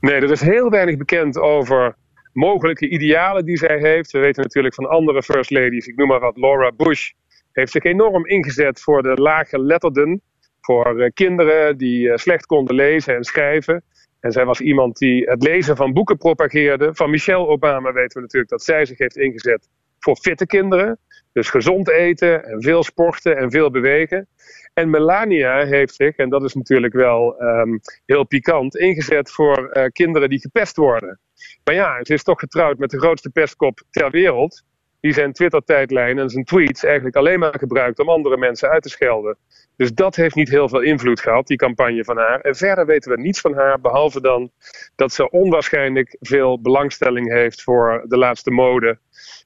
Nee, 0.00 0.14
er 0.14 0.30
is 0.30 0.40
heel 0.40 0.70
weinig 0.70 0.96
bekend 0.96 1.38
over 1.38 1.94
mogelijke 2.32 2.88
idealen 2.88 3.44
die 3.44 3.56
zij 3.56 3.78
heeft. 3.78 4.10
We 4.10 4.18
weten 4.18 4.42
natuurlijk 4.42 4.74
van 4.74 4.88
andere 4.88 5.22
first 5.22 5.50
ladies, 5.50 5.86
ik 5.86 5.96
noem 5.96 6.08
maar 6.08 6.20
wat, 6.20 6.36
Laura 6.36 6.72
Bush 6.76 7.10
heeft 7.56 7.72
zich 7.72 7.84
enorm 7.84 8.26
ingezet 8.26 8.80
voor 8.80 9.02
de 9.02 9.14
lage 9.14 9.58
letterden. 9.58 10.22
Voor 10.60 11.00
uh, 11.00 11.10
kinderen 11.14 11.78
die 11.78 12.06
uh, 12.06 12.16
slecht 12.16 12.46
konden 12.46 12.74
lezen 12.74 13.14
en 13.14 13.24
schrijven. 13.24 13.82
En 14.20 14.32
zij 14.32 14.44
was 14.44 14.60
iemand 14.60 14.98
die 14.98 15.24
het 15.24 15.42
lezen 15.42 15.76
van 15.76 15.92
boeken 15.92 16.16
propageerde. 16.16 16.94
Van 16.94 17.10
Michelle 17.10 17.46
Obama 17.46 17.92
weten 17.92 18.16
we 18.16 18.20
natuurlijk 18.20 18.50
dat 18.50 18.62
zij 18.62 18.84
zich 18.84 18.98
heeft 18.98 19.16
ingezet 19.16 19.68
voor 19.98 20.16
fitte 20.16 20.46
kinderen. 20.46 20.98
Dus 21.32 21.50
gezond 21.50 21.90
eten 21.90 22.44
en 22.44 22.62
veel 22.62 22.82
sporten 22.82 23.36
en 23.36 23.50
veel 23.50 23.70
bewegen. 23.70 24.28
En 24.74 24.90
Melania 24.90 25.64
heeft 25.64 25.94
zich, 25.94 26.16
en 26.16 26.28
dat 26.28 26.42
is 26.42 26.54
natuurlijk 26.54 26.92
wel 26.92 27.42
um, 27.42 27.80
heel 28.06 28.24
pikant, 28.24 28.76
ingezet 28.76 29.30
voor 29.30 29.70
uh, 29.72 29.84
kinderen 29.84 30.28
die 30.28 30.40
gepest 30.40 30.76
worden. 30.76 31.20
Maar 31.64 31.74
ja, 31.74 32.04
ze 32.04 32.12
is 32.12 32.22
toch 32.22 32.40
getrouwd 32.40 32.78
met 32.78 32.90
de 32.90 32.98
grootste 32.98 33.30
pestkop 33.30 33.82
ter 33.90 34.10
wereld 34.10 34.64
die 35.00 35.12
zijn 35.12 35.32
Twitter-tijdlijn 35.32 36.18
en 36.18 36.28
zijn 36.28 36.44
tweets 36.44 36.84
eigenlijk 36.84 37.16
alleen 37.16 37.38
maar 37.38 37.58
gebruikt 37.58 37.98
om 37.98 38.08
andere 38.08 38.36
mensen 38.36 38.68
uit 38.68 38.82
te 38.82 38.88
schelden. 38.88 39.36
Dus 39.76 39.92
dat 39.92 40.16
heeft 40.16 40.34
niet 40.34 40.48
heel 40.48 40.68
veel 40.68 40.80
invloed 40.80 41.20
gehad, 41.20 41.46
die 41.46 41.56
campagne 41.56 42.04
van 42.04 42.16
haar. 42.16 42.40
En 42.40 42.54
verder 42.54 42.86
weten 42.86 43.10
we 43.10 43.20
niets 43.20 43.40
van 43.40 43.54
haar, 43.54 43.80
behalve 43.80 44.20
dan 44.20 44.50
dat 44.94 45.12
ze 45.12 45.30
onwaarschijnlijk 45.30 46.16
veel 46.20 46.60
belangstelling 46.60 47.32
heeft 47.32 47.62
voor 47.62 48.04
de 48.08 48.18
laatste 48.18 48.50
mode. 48.50 48.98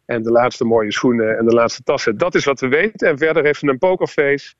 En 0.06 0.22
de 0.22 0.30
laatste 0.30 0.64
mooie 0.64 0.92
schoenen 0.92 1.38
en 1.38 1.46
de 1.46 1.54
laatste 1.54 1.82
tassen. 1.82 2.18
Dat 2.18 2.34
is 2.34 2.44
wat 2.44 2.60
we 2.60 2.68
weten. 2.68 3.08
En 3.08 3.18
verder 3.18 3.44
heeft 3.44 3.58
ze 3.58 3.68
een 3.68 3.78
pokerface. 3.78 4.54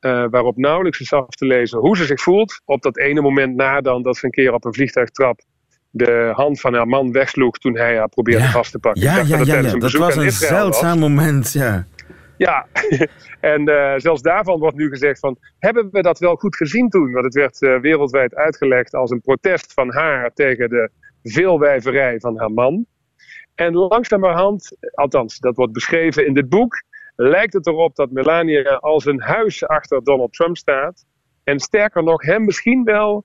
Uh, 0.00 0.24
waarop 0.30 0.56
nauwelijks 0.56 1.00
is 1.00 1.12
af 1.12 1.28
te 1.28 1.46
lezen 1.46 1.78
hoe 1.78 1.96
ze 1.96 2.04
zich 2.04 2.20
voelt. 2.20 2.62
Op 2.64 2.82
dat 2.82 2.98
ene 2.98 3.20
moment 3.20 3.56
na 3.56 3.80
dan 3.80 4.02
dat 4.02 4.16
ze 4.16 4.24
een 4.24 4.30
keer 4.30 4.52
op 4.52 4.64
een 4.64 4.74
vliegtuig 4.74 5.10
trapt 5.10 5.46
de 5.94 6.32
hand 6.34 6.60
van 6.60 6.74
haar 6.74 6.86
man 6.86 7.12
wegsloeg 7.12 7.58
toen 7.58 7.76
hij 7.76 7.96
haar 7.96 8.08
probeerde 8.08 8.48
vast 8.48 8.72
te 8.72 8.78
pakken. 8.78 9.02
Ja, 9.02 9.16
ja, 9.16 9.38
ja, 9.38 9.58
ja, 9.58 9.78
dat 9.78 9.92
was 9.92 10.16
een 10.16 10.30
zeldzaam 10.30 10.98
moment, 10.98 11.52
ja. 11.52 11.86
Ja, 12.36 12.66
en 13.54 13.68
uh, 13.68 13.94
zelfs 13.96 14.22
daarvan 14.22 14.58
wordt 14.58 14.76
nu 14.76 14.88
gezegd 14.88 15.18
van, 15.18 15.36
hebben 15.58 15.88
we 15.90 16.02
dat 16.02 16.18
wel 16.18 16.36
goed 16.36 16.56
gezien 16.56 16.88
toen? 16.88 17.12
Want 17.12 17.24
het 17.24 17.34
werd 17.34 17.62
uh, 17.62 17.80
wereldwijd 17.80 18.34
uitgelegd 18.34 18.94
als 18.94 19.10
een 19.10 19.20
protest 19.20 19.72
van 19.72 19.92
haar 19.92 20.32
tegen 20.34 20.68
de 20.68 20.90
veelwijverij 21.22 22.20
van 22.20 22.38
haar 22.38 22.52
man. 22.52 22.86
En 23.54 23.74
langzamerhand, 23.74 24.76
althans 24.94 25.38
dat 25.38 25.56
wordt 25.56 25.72
beschreven 25.72 26.26
in 26.26 26.34
dit 26.34 26.48
boek, 26.48 26.82
lijkt 27.16 27.52
het 27.52 27.66
erop 27.66 27.96
dat 27.96 28.10
Melania 28.10 28.74
als 28.74 29.04
een 29.04 29.20
huis 29.20 29.66
achter 29.66 30.04
Donald 30.04 30.32
Trump 30.32 30.56
staat. 30.56 31.04
En 31.44 31.60
sterker 31.60 32.02
nog, 32.02 32.22
hem 32.22 32.44
misschien 32.44 32.84
wel 32.84 33.24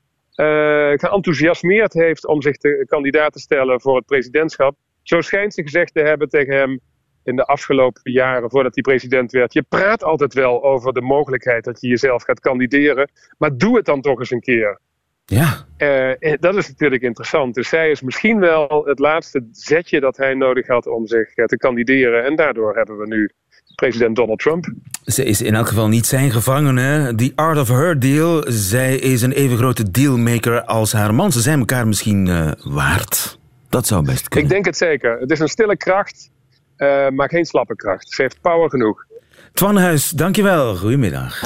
geenthousiasmeerd 0.96 1.94
heeft 1.94 2.27
om 2.27 2.41
zich 2.41 2.58
te 2.58 2.86
kandidaat 2.88 3.34
te 3.34 3.39
stellen 3.39 3.82
voor 3.82 3.96
het 3.96 4.06
presidentschap. 4.06 4.75
Zo 5.03 5.22
schijnt 5.22 5.53
ze 5.53 5.62
gezegd 5.62 5.94
te 5.94 6.01
hebben 6.01 6.29
tegen 6.29 6.56
hem 6.56 6.79
in 7.24 7.36
de 7.36 7.46
afgelopen 7.46 8.12
jaren 8.12 8.50
voordat 8.50 8.74
hij 8.74 8.84
president 8.84 9.32
werd. 9.32 9.53
Je 9.53 9.65
praat 9.70 10.03
altijd 10.03 10.34
wel 10.34 10.63
over 10.63 10.94
de 10.94 11.01
mogelijkheid 11.01 11.63
dat 11.63 11.82
je 11.82 11.88
jezelf 11.88 12.24
gaat 12.24 12.39
kandideren, 12.39 13.12
maar 13.38 13.58
doe 13.58 13.75
het 13.75 13.86
dan 13.86 14.01
toch 14.01 14.20
eens 14.20 14.32
een 14.32 14.39
keer. 14.39 14.79
Ja. 15.25 15.65
Uh, 15.77 16.34
dat 16.39 16.56
is 16.56 16.67
natuurlijk 16.67 17.01
interessant. 17.01 17.56
Dus 17.56 17.70
zij 17.70 17.89
is 17.89 18.01
misschien 18.01 18.39
wel 18.39 18.84
het 18.86 19.00
laatste 19.00 19.48
zetje 19.51 20.00
dat 20.00 20.17
hij 20.17 20.34
nodig 20.34 20.67
had 20.67 20.88
om 20.88 21.08
zich 21.08 21.34
te 21.34 21.58
kandideren. 21.58 22.24
En 22.24 22.36
daardoor 22.36 22.75
hebben 22.75 22.98
we 22.98 23.08
nu 23.08 23.32
president 23.75 24.15
Donald 24.15 24.39
Trump. 24.39 24.74
Ze 25.05 25.24
is 25.24 25.41
in 25.41 25.55
elk 25.55 25.67
geval 25.67 25.88
niet 25.88 26.05
zijn 26.05 26.31
gevangene. 26.31 27.15
The 27.15 27.31
art 27.36 27.57
of 27.57 27.67
her 27.67 28.00
deal. 28.00 28.43
Zij 28.47 28.95
is 28.95 29.21
een 29.21 29.31
even 29.31 29.57
grote 29.57 29.91
dealmaker 29.91 30.63
als 30.63 30.91
haar 30.91 31.13
man. 31.13 31.31
Ze 31.31 31.41
zijn 31.41 31.59
elkaar 31.59 31.88
misschien 31.88 32.25
uh, 32.25 32.51
waard. 32.63 33.39
Dat 33.69 33.88
zou 33.88 34.05
best 34.05 34.27
kunnen. 34.27 34.50
Ik 34.50 34.53
denk 34.55 34.65
het 34.65 34.77
zeker. 34.77 35.19
Het 35.19 35.31
is 35.31 35.39
een 35.39 35.47
stille 35.47 35.77
kracht, 35.77 36.29
uh, 36.77 37.09
maar 37.09 37.29
geen 37.29 37.45
slappe 37.45 37.75
kracht. 37.75 38.09
Ze 38.09 38.21
heeft 38.21 38.41
power 38.41 38.69
genoeg. 38.69 39.05
Twan 39.53 39.77
Huis, 39.77 40.09
dankjewel. 40.09 40.75
Goedemiddag. 40.75 41.41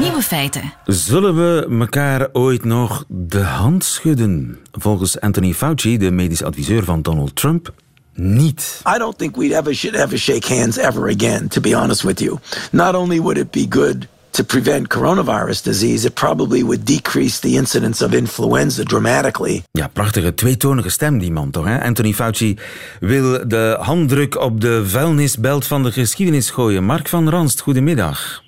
Nieuwe 0.00 0.22
feiten. 0.22 0.72
Zullen 0.84 1.34
we 1.34 1.76
elkaar 1.78 2.28
ooit 2.32 2.64
nog 2.64 3.04
de 3.08 3.40
hand 3.40 3.84
schudden? 3.84 4.58
Volgens 4.72 5.20
Anthony 5.20 5.52
Fauci, 5.52 5.98
de 5.98 6.10
medisch 6.10 6.42
adviseur 6.42 6.84
van 6.84 7.02
Donald 7.02 7.36
Trump, 7.36 7.72
niet. 8.14 8.82
I 8.94 8.98
don't 8.98 9.18
think 9.18 9.36
we'd 9.36 9.52
ever 9.52 9.74
should 9.74 9.96
ever 9.96 10.18
shake 10.18 10.54
hands 10.54 10.78
ever 10.78 11.08
again, 11.08 11.48
to 11.48 11.60
be 11.60 11.76
honest 11.76 12.02
with 12.02 12.20
you. 12.20 12.38
Not 12.70 12.94
only 12.94 13.20
would 13.20 13.36
it 13.36 13.50
be 13.50 13.66
good 13.68 14.08
to 14.30 14.44
prevent 14.44 14.88
coronavirus 14.88 15.62
disease, 15.62 16.06
it 16.06 16.14
probably 16.14 16.62
would 16.62 16.86
decrease 16.86 17.40
the 17.40 17.48
incidence 17.48 18.04
of 18.04 18.14
influenza 18.14 18.84
dramatically. 18.84 19.62
Ja, 19.70 19.88
prachtige 19.88 20.34
tweetonige 20.34 20.88
stem 20.88 21.18
die 21.18 21.32
man 21.32 21.50
toch, 21.50 21.64
hè? 21.64 21.82
Anthony 21.82 22.12
Fauci 22.12 22.56
wil 23.00 23.48
de 23.48 23.76
handdruk 23.80 24.40
op 24.40 24.60
de 24.60 24.86
vuilnisbelt 24.86 25.66
van 25.66 25.82
de 25.82 25.92
geschiedenis 25.92 26.50
gooien. 26.50 26.84
Mark 26.84 27.08
van 27.08 27.28
Ranst, 27.28 27.60
goedemiddag. 27.60 28.42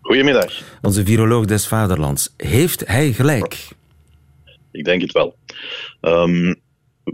Goedemiddag. 0.00 0.62
Onze 0.82 1.04
viroloog 1.04 1.44
des 1.44 1.66
vaderlands. 1.66 2.34
Heeft 2.36 2.82
hij 2.86 3.12
gelijk? 3.12 3.68
Ik 4.72 4.84
denk 4.84 5.00
het 5.00 5.12
wel. 5.12 5.36
Um, 6.00 6.56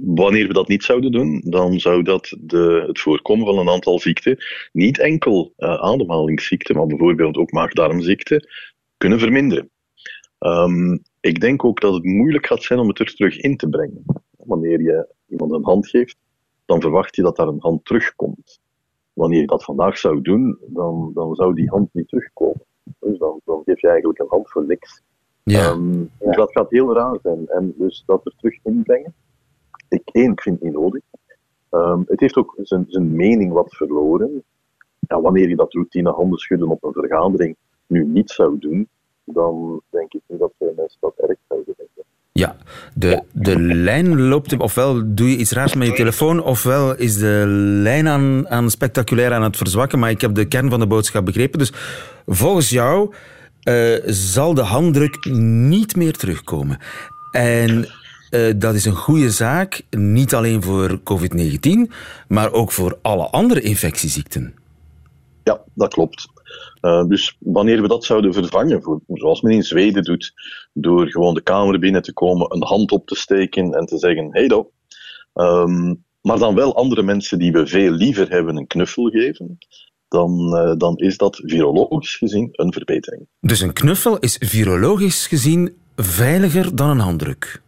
Wanneer 0.01 0.47
we 0.47 0.53
dat 0.53 0.69
niet 0.69 0.85
zouden 0.85 1.13
doen, 1.13 1.43
dan 1.45 1.81
zou 1.81 2.03
dat 2.03 2.37
de, 2.41 2.85
het 2.87 3.01
voorkomen 3.01 3.47
van 3.47 3.59
een 3.59 3.69
aantal 3.69 3.99
ziekten, 3.99 4.39
niet 4.73 4.99
enkel 4.99 5.53
uh, 5.59 5.75
ademhalingsziekten, 5.75 6.77
maar 6.77 6.87
bijvoorbeeld 6.87 7.37
ook 7.37 7.53
maag-darmziekten, 7.53 8.49
kunnen 8.97 9.19
verminderen. 9.19 9.71
Um, 10.39 11.03
ik 11.21 11.41
denk 11.41 11.65
ook 11.65 11.81
dat 11.81 11.95
het 11.95 12.05
moeilijk 12.05 12.47
gaat 12.47 12.63
zijn 12.63 12.79
om 12.79 12.89
het 12.89 12.99
er 12.99 13.15
terug 13.15 13.37
in 13.37 13.57
te 13.57 13.69
brengen. 13.69 14.05
Wanneer 14.37 14.81
je 14.81 15.07
iemand 15.29 15.53
een 15.53 15.65
hand 15.65 15.89
geeft, 15.89 16.17
dan 16.65 16.81
verwacht 16.81 17.17
je 17.17 17.23
dat 17.23 17.37
daar 17.37 17.49
een 17.49 17.61
hand 17.61 17.85
terugkomt. 17.85 18.61
Wanneer 19.13 19.41
je 19.41 19.47
dat 19.47 19.65
vandaag 19.65 19.99
zou 19.99 20.21
doen, 20.21 20.59
dan, 20.67 21.11
dan 21.15 21.35
zou 21.35 21.55
die 21.55 21.71
hand 21.71 21.89
niet 21.93 22.09
terugkomen. 22.09 22.65
Dus 23.01 23.19
dan, 23.19 23.41
dan 23.45 23.63
geef 23.65 23.81
je 23.81 23.89
eigenlijk 23.89 24.19
een 24.19 24.27
hand 24.29 24.51
voor 24.51 24.67
niks. 24.67 25.03
Ja. 25.45 25.71
Um, 25.71 26.11
dus 26.19 26.37
dat 26.37 26.53
gaat 26.53 26.71
heel 26.71 26.95
raar 26.95 27.19
zijn. 27.23 27.49
En 27.49 27.75
dus 27.79 28.03
dat 28.07 28.27
er 28.27 28.33
terug 28.37 28.59
inbrengen, 28.63 29.15
ik, 29.93 30.09
één, 30.13 30.33
ik 30.33 30.41
vind 30.41 30.55
het 30.55 30.65
niet 30.65 30.75
nodig. 30.81 31.03
Um, 31.71 32.05
het 32.07 32.21
heeft 32.21 32.37
ook 32.37 32.55
zijn, 32.63 32.85
zijn 32.89 33.17
mening 33.17 33.53
wat 33.53 33.75
verloren. 33.75 34.43
Ja, 34.99 35.21
wanneer 35.21 35.49
je 35.49 35.57
dat 35.57 35.73
routine 35.73 36.11
handen 36.11 36.39
schudden 36.39 36.69
op 36.69 36.85
een 36.85 36.93
vergadering 36.93 37.57
nu 37.87 38.05
niet 38.05 38.31
zou 38.31 38.59
doen, 38.59 38.89
dan 39.25 39.81
denk 39.91 40.13
ik 40.13 40.21
niet 40.27 40.39
dat 40.39 40.53
veel 40.59 40.73
mensen 40.77 40.99
dat 41.01 41.15
erg 41.17 41.39
zouden 41.49 41.75
denken. 41.77 42.05
Ja, 42.33 42.57
de, 42.95 43.23
de 43.33 43.61
lijn 43.61 44.21
loopt, 44.21 44.59
ofwel 44.59 45.15
doe 45.15 45.31
je 45.31 45.37
iets 45.37 45.53
raars 45.53 45.75
met 45.75 45.87
je 45.87 45.93
telefoon, 45.93 46.43
ofwel 46.43 46.97
is 46.97 47.19
de 47.19 47.45
lijn 47.83 48.09
aan, 48.09 48.49
aan 48.49 48.71
spectaculair 48.71 49.33
aan 49.33 49.43
het 49.43 49.57
verzwakken, 49.57 49.99
maar 49.99 50.11
ik 50.11 50.21
heb 50.21 50.35
de 50.35 50.49
kern 50.49 50.71
van 50.71 50.81
de 50.81 50.87
boodschap 50.87 51.25
begrepen. 51.25 51.59
Dus 51.59 51.73
volgens 52.27 52.71
jou 52.71 53.15
uh, 53.69 53.99
zal 54.07 54.55
de 54.55 54.63
handdruk 54.63 55.25
niet 55.31 55.97
meer 55.97 56.13
terugkomen. 56.13 56.79
En 57.31 57.87
uh, 58.33 58.53
dat 58.57 58.75
is 58.75 58.85
een 58.85 58.97
goede 58.97 59.31
zaak, 59.31 59.83
niet 59.91 60.35
alleen 60.35 60.63
voor 60.63 61.01
COVID-19, 61.01 61.93
maar 62.29 62.53
ook 62.53 62.73
voor 62.73 62.99
alle 63.03 63.27
andere 63.27 63.61
infectieziekten. 63.61 64.55
Ja, 65.45 65.61
dat 65.75 65.95
klopt. 65.95 66.29
Uh, 66.83 67.05
dus 67.05 67.37
wanneer 67.39 67.83
we 67.83 67.89
dat 67.89 68.05
zouden 68.05 68.33
vervangen, 68.33 68.83
voor, 68.83 69.01
zoals 69.07 69.41
men 69.41 69.53
in 69.53 69.63
Zweden 69.63 70.03
doet, 70.03 70.33
door 70.73 71.07
gewoon 71.07 71.35
de 71.35 71.43
kamer 71.43 71.79
binnen 71.79 72.03
te 72.03 72.13
komen, 72.13 72.55
een 72.55 72.65
hand 72.65 72.93
op 72.93 73.07
te 73.07 73.15
steken 73.15 73.73
en 73.73 73.87
te 73.87 73.99
zeggen: 73.99 74.29
hey 74.31 74.49
do. 74.49 74.71
Um, 75.35 76.05
maar 76.21 76.39
dan 76.39 76.55
wel 76.55 76.77
andere 76.77 77.03
mensen 77.03 77.39
die 77.39 77.53
we 77.53 77.67
veel 77.67 77.91
liever 77.91 78.31
hebben 78.31 78.57
een 78.57 78.67
knuffel 78.67 79.11
geven, 79.11 79.59
dan, 80.09 80.55
uh, 80.55 80.73
dan 80.77 80.97
is 80.97 81.17
dat 81.17 81.41
virologisch 81.45 82.17
gezien 82.17 82.49
een 82.53 82.73
verbetering. 82.73 83.27
Dus 83.41 83.61
een 83.61 83.73
knuffel 83.73 84.19
is 84.19 84.37
virologisch 84.41 85.27
gezien 85.27 85.75
veiliger 85.97 86.77
dan 86.77 86.91
een 86.91 86.99
handdruk? 86.99 87.63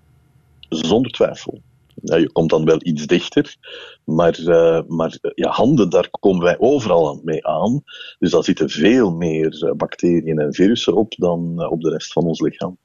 Zonder 0.68 1.11
twijfel. 1.11 1.62
Je 1.94 2.33
komt 2.33 2.50
dan 2.50 2.64
wel 2.64 2.78
iets 2.83 3.06
dichter, 3.06 3.56
maar, 4.04 4.38
uh, 4.40 4.80
maar 4.88 5.18
ja, 5.35 5.50
handen, 5.50 5.90
daar 5.90 6.09
komen 6.11 6.44
wij 6.44 6.56
overal 6.59 7.21
mee 7.25 7.47
aan. 7.47 7.83
Dus 8.18 8.30
daar 8.30 8.44
zitten 8.44 8.71
veel 8.71 9.11
meer 9.11 9.75
bacteriën 9.76 10.38
en 10.38 10.54
virussen 10.54 10.94
op 10.94 11.14
dan 11.16 11.71
op 11.71 11.80
de 11.80 11.90
rest 11.90 12.12
van 12.12 12.25
ons 12.25 12.40
lichaam. 12.40 12.78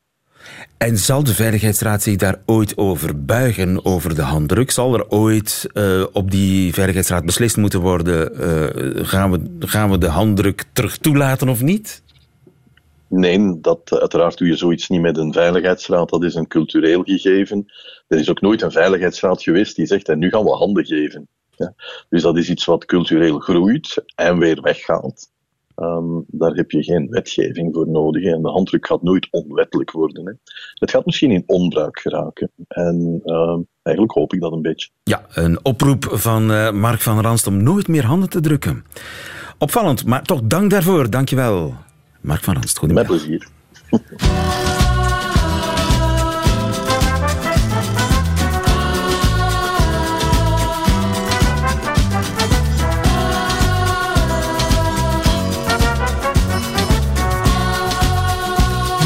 En 0.78 0.98
zal 0.98 1.24
de 1.24 1.34
Veiligheidsraad 1.34 2.02
zich 2.02 2.16
daar 2.16 2.42
ooit 2.46 2.78
over 2.78 3.26
buigen, 3.26 3.86
over 3.86 4.16
de 4.16 4.22
handdruk? 4.22 4.72
Zal 4.72 4.94
er 4.94 5.10
ooit 5.10 5.68
op 6.12 6.32
die 6.32 6.74
Veiligheidsraad 6.74 7.26
beslist 7.26 7.58
moeten 7.58 7.80
worden, 7.80 8.32
gaan, 9.06 9.32
we, 9.32 9.68
gaan 9.68 9.92
we 9.92 9.98
de 9.98 10.08
handdruk 10.08 10.66
terug 10.74 10.98
toelaten 10.98 11.50
of 11.50 11.62
niet? 11.62 12.02
Nee, 13.10 13.60
dat, 13.62 14.00
uiteraard 14.00 14.38
doe 14.38 14.48
je 14.48 14.56
zoiets 14.56 14.90
niet 14.90 15.02
met 15.02 15.18
een 15.18 15.34
veiligheidsraad. 15.34 16.10
Dat 16.10 16.24
is 16.24 16.36
een 16.36 16.48
cultureel 16.48 17.04
gegeven. 17.04 17.66
Er 18.08 18.20
is 18.20 18.30
ook 18.30 18.42
nooit 18.42 18.62
een 18.62 18.72
veiligheidsraad 18.72 19.44
geweest 19.44 19.76
die 19.76 19.86
zegt, 19.86 20.10
en 20.10 20.20
nu 20.20 20.30
gaan 20.30 20.44
we 20.44 20.56
handen 20.56 20.86
geven. 20.86 21.28
Ja. 21.50 21.74
Dus 22.10 22.22
dat 22.22 22.38
is 22.38 22.50
iets 22.50 22.66
wat 22.66 22.86
cultureel 22.86 23.40
groeit 23.40 24.04
en 24.16 24.38
weer 24.38 24.62
weggaat. 24.62 25.32
Um, 25.76 26.24
daar 26.28 26.52
heb 26.52 26.72
je 26.72 26.84
geen 26.84 27.10
wetgeving 27.10 27.74
voor 27.74 27.88
nodig. 27.88 28.24
En 28.24 28.42
de 28.42 28.50
handdruk 28.50 28.88
gaat 28.88 29.02
nooit 29.02 29.28
onwettelijk 29.32 29.92
worden. 29.92 30.26
Hè. 30.26 30.32
Het 30.74 30.92
gaat 30.92 31.06
misschien 31.06 31.32
in 31.32 31.44
onbruik 31.46 32.00
geraken. 32.00 32.52
En 32.68 33.22
uh, 33.26 33.58
eigenlijk 33.82 34.18
hoop 34.18 34.34
ik 34.34 34.42
dat 34.42 34.52
een 34.52 34.62
beetje. 34.62 34.90
Ja, 35.04 35.26
een 35.34 35.66
oproep 35.66 36.08
van 36.12 36.52
uh, 36.52 36.72
Mark 36.72 37.00
van 37.00 37.22
Ranst 37.22 37.48
om 37.48 37.64
nooit 37.64 37.88
meer 37.88 38.06
handen 38.06 38.30
te 38.30 38.40
drukken. 38.40 38.86
Opvallend, 39.58 40.06
maar 40.06 40.24
toch 40.24 40.42
dank 40.44 40.72
daarvoor. 40.72 41.10
Dankjewel. 41.10 41.74
Mark 42.22 42.44
van 42.44 42.54
Ranst, 42.54 42.78
goedemiddag. 42.78 43.12
Met 43.12 43.22
plezier. 43.22 43.48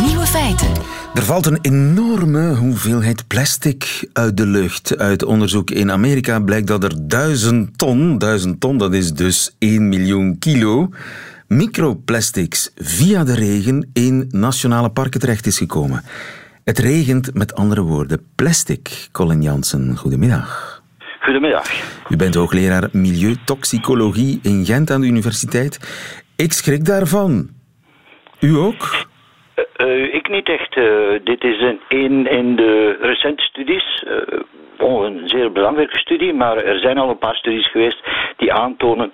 Nieuwe 0.06 0.26
feiten. 0.26 0.68
Er 1.14 1.24
valt 1.24 1.46
een 1.46 1.60
enorme 1.62 2.56
hoeveelheid 2.56 3.28
plastic 3.28 4.08
uit 4.14 4.38
de 4.38 4.46
lucht. 4.46 4.98
Uit 4.98 5.24
onderzoek 5.24 5.72
in 5.72 5.92
Amerika 5.92 6.40
blijkt 6.40 6.68
dat 6.68 6.84
er 6.84 7.08
duizend 7.08 7.78
ton, 7.78 8.18
duizend 8.18 8.60
ton, 8.60 8.78
dat 8.78 8.94
is 8.94 9.14
dus 9.14 9.56
1 9.58 9.90
miljoen 9.90 10.40
kilo, 10.40 10.90
microplastics 11.56 12.74
via 12.76 13.24
de 13.24 13.36
regen 13.36 13.90
in 13.94 14.28
nationale 14.30 14.90
parken 14.90 15.20
terecht 15.20 15.46
is 15.46 15.58
gekomen. 15.58 16.02
Het 16.64 16.80
regent 16.80 17.34
met 17.34 17.56
andere 17.56 17.82
woorden 17.82 18.20
plastic. 18.36 19.08
Colin 19.12 19.42
Jansen, 19.42 19.98
goedemiddag. 19.98 20.82
Goedemiddag. 21.20 21.68
U 22.10 22.16
bent 22.16 22.36
hoogleraar 22.36 22.90
milieutoxicologie 22.92 24.40
in 24.44 24.66
Gent 24.66 24.92
aan 24.92 25.02
de 25.02 25.08
universiteit. 25.08 25.80
Ik 26.36 26.52
schrik 26.52 26.86
daarvan. 26.86 27.50
U 28.40 28.56
ook? 28.56 29.08
Uh, 29.78 30.14
ik 30.14 30.30
niet 30.30 30.50
echt. 30.50 30.76
Uh, 30.78 30.86
dit 31.24 31.44
is 31.44 31.62
een, 31.62 31.80
een 31.88 32.28
in 32.32 32.56
de 32.56 32.98
recente 33.02 33.44
studies. 33.44 34.06
Uh, 34.84 35.06
een 35.06 35.22
zeer 35.28 35.52
belangrijke 35.52 35.98
studie, 35.98 36.34
maar 36.34 36.58
er 36.58 36.80
zijn 36.80 36.98
al 36.98 37.10
een 37.10 37.18
paar 37.18 37.36
studies 37.36 37.72
geweest 37.72 38.00
die 38.38 38.54
aantonen 38.54 39.12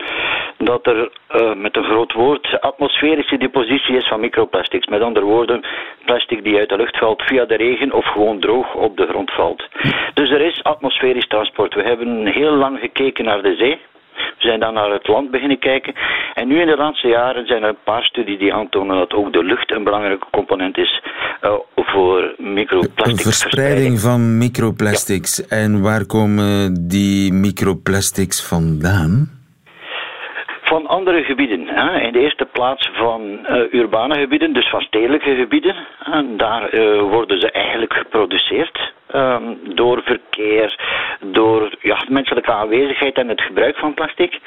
dat 0.58 0.88
er 0.88 1.12
uh, 1.36 1.54
met 1.54 1.76
een 1.76 1.84
groot 1.84 2.14
woord 2.14 2.62
atmosferische 2.62 3.38
depositie 3.38 3.96
is 3.96 4.08
van 4.08 4.20
microplastics. 4.20 4.88
Met 4.88 5.02
andere 5.02 5.26
woorden, 5.26 5.62
plastic 6.06 6.44
die 6.44 6.58
uit 6.58 6.70
de 6.70 6.78
lucht 6.78 6.98
valt 6.98 7.22
via 7.22 7.46
de 7.46 7.56
regen 7.56 7.94
of 7.94 8.06
gewoon 8.06 8.40
droog 8.40 8.74
op 8.74 8.98
de 8.98 9.08
grond 9.08 9.32
valt. 9.32 9.68
Dus 10.14 10.30
er 10.30 10.42
is 10.42 10.64
atmosferisch 10.64 11.28
transport. 11.28 11.74
We 11.74 11.82
hebben 11.82 12.26
heel 12.26 12.52
lang 12.52 12.80
gekeken 12.80 13.26
naar 13.26 13.42
de 13.42 13.56
zee. 13.56 13.80
We 14.38 14.48
zijn 14.48 14.60
dan 14.60 14.74
naar 14.74 14.92
het 14.92 15.08
land 15.08 15.32
beginnen 15.32 15.60
kijken. 15.60 15.94
En 16.34 16.48
nu 16.48 16.62
in 16.62 16.68
de 16.68 16.78
laatste 16.78 17.08
jaren 17.08 17.46
zijn 17.46 17.64
er 17.64 17.70
een 17.70 17.84
paar 17.84 18.04
studies 18.04 18.40
die 18.40 18.54
aantonen 18.54 18.98
dat 18.98 19.14
ook 19.14 19.34
de 19.34 19.44
lucht 19.44 19.72
een 19.72 19.84
belangrijke 19.84 20.28
component 20.32 20.78
is 20.78 21.04
uh, 21.42 21.54
voor 21.76 22.36
microplastics. 22.38 23.24
Verspreiding 23.24 24.00
van 24.00 24.38
microplastics. 24.38 25.48
En 25.48 25.82
waar 25.82 26.06
komen 26.06 26.74
die 26.88 27.34
microplastics 27.34 28.48
vandaan? 28.48 29.39
Van 30.70 30.88
andere 30.88 31.24
gebieden. 31.24 31.68
Hè. 31.68 32.00
In 32.00 32.14
de 32.14 32.20
eerste 32.20 32.46
plaats 32.46 32.90
van 32.94 33.22
uh, 33.22 33.74
urbane 33.74 34.20
gebieden, 34.20 34.54
dus 34.54 34.70
van 34.70 34.82
stedelijke 34.82 35.36
gebieden. 35.36 35.76
En 36.04 36.38
daar 36.38 36.74
uh, 36.74 37.02
worden 37.02 37.40
ze 37.40 37.52
eigenlijk 37.52 37.94
geproduceerd. 37.94 38.94
Um, 39.16 39.60
door 39.64 40.02
verkeer, 40.04 40.80
door 41.20 41.76
ja, 41.82 42.06
menselijke 42.10 42.52
aanwezigheid 42.52 43.18
en 43.18 43.28
het 43.28 43.42
gebruik 43.42 43.78
van 43.78 43.94
plastic. 43.94 44.40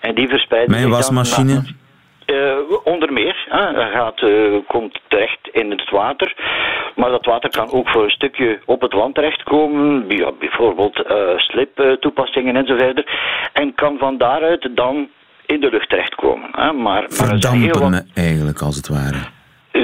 En 0.00 0.14
die 0.14 0.28
verspreiden 0.28 0.76
Mijn 0.76 0.90
wasmachine? 0.90 1.62
Uh, 2.26 2.56
onder 2.84 3.12
meer. 3.12 3.46
Hè, 3.48 3.90
gaat, 3.90 4.22
uh, 4.22 4.58
komt 4.66 5.00
terecht 5.08 5.48
in 5.52 5.70
het 5.70 5.90
water. 5.90 6.34
Maar 6.94 7.10
dat 7.10 7.24
water 7.24 7.50
kan 7.50 7.70
ook 7.70 7.88
voor 7.88 8.04
een 8.04 8.10
stukje 8.10 8.58
op 8.64 8.80
het 8.80 8.92
land 8.92 9.14
terechtkomen. 9.14 10.04
Ja, 10.08 10.32
bijvoorbeeld 10.32 10.98
uh, 11.10 11.16
slip-toepassingen 11.36 12.56
en 12.56 12.66
zo 12.66 12.76
verder. 12.76 13.04
En 13.52 13.74
kan 13.74 13.98
van 13.98 14.18
daaruit 14.18 14.68
dan 14.76 15.08
in 15.46 15.60
de 15.60 15.70
lucht 15.70 15.88
terechtkomen. 15.88 16.48
Hè. 16.52 16.72
Maar, 16.72 17.04
Verdampen 17.08 17.60
maar 17.60 17.70
heel 17.70 17.90
wat... 17.90 18.04
eigenlijk, 18.14 18.60
als 18.60 18.76
het 18.76 18.88
ware. 18.88 19.18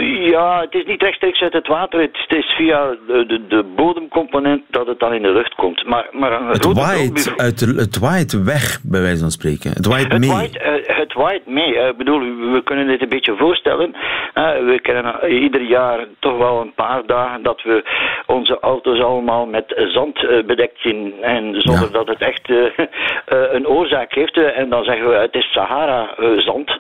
Ja, 0.01 0.61
het 0.61 0.75
is 0.75 0.85
niet 0.85 1.03
rechtstreeks 1.03 1.41
uit 1.41 1.53
het 1.53 1.67
water. 1.67 2.01
Het 2.01 2.25
is 2.29 2.47
via 2.47 2.97
de, 3.07 3.25
de, 3.27 3.47
de 3.47 3.65
bodemcomponent 3.77 4.63
dat 4.71 4.87
het 4.87 4.99
dan 4.99 5.13
in 5.13 5.23
de 5.23 5.33
lucht 5.33 5.55
komt. 5.55 5.85
Maar, 5.87 6.09
maar 6.13 6.33
een 6.33 6.47
het, 6.47 6.73
waait 6.73 7.35
uit 7.37 7.59
de, 7.59 7.81
het 7.81 7.99
waait 7.99 8.45
weg, 8.45 8.81
bij 8.83 9.01
wijze 9.01 9.21
van 9.21 9.31
spreken. 9.31 9.71
Het 9.71 9.87
waait 9.87 10.19
mee. 10.19 10.31
Waait, 10.31 10.55
uh, 10.55 10.97
het 10.97 11.13
waait 11.13 11.47
mee. 11.47 11.75
Uh, 11.75 11.87
ik 11.87 11.97
bedoel, 11.97 12.21
we 12.53 12.61
kunnen 12.65 12.87
dit 12.87 13.03
een 13.03 13.09
beetje 13.09 13.37
voorstellen. 13.37 13.95
Uh, 14.35 14.51
we 14.51 14.79
kennen 14.83 15.29
ieder 15.29 15.63
jaar 15.63 16.07
toch 16.19 16.39
wel 16.39 16.61
een 16.61 16.75
paar 16.75 17.07
dagen 17.07 17.43
dat 17.43 17.63
we 17.63 17.85
onze 18.27 18.59
auto's 18.61 19.01
allemaal 19.01 19.47
met 19.47 19.75
zand 19.77 20.27
bedekt 20.47 20.81
zien. 20.81 21.15
En 21.23 21.61
zonder 21.61 21.87
ja. 21.87 21.93
dat 21.93 22.09
het 22.09 22.21
echt 22.21 22.49
een 23.57 23.67
oorzaak 23.67 24.15
heeft. 24.15 24.37
en 24.37 24.69
dan 24.69 24.85
zeggen 24.85 25.09
we, 25.09 25.15
het 25.15 25.35
is 25.35 25.53
Sahara-zand. 25.53 26.79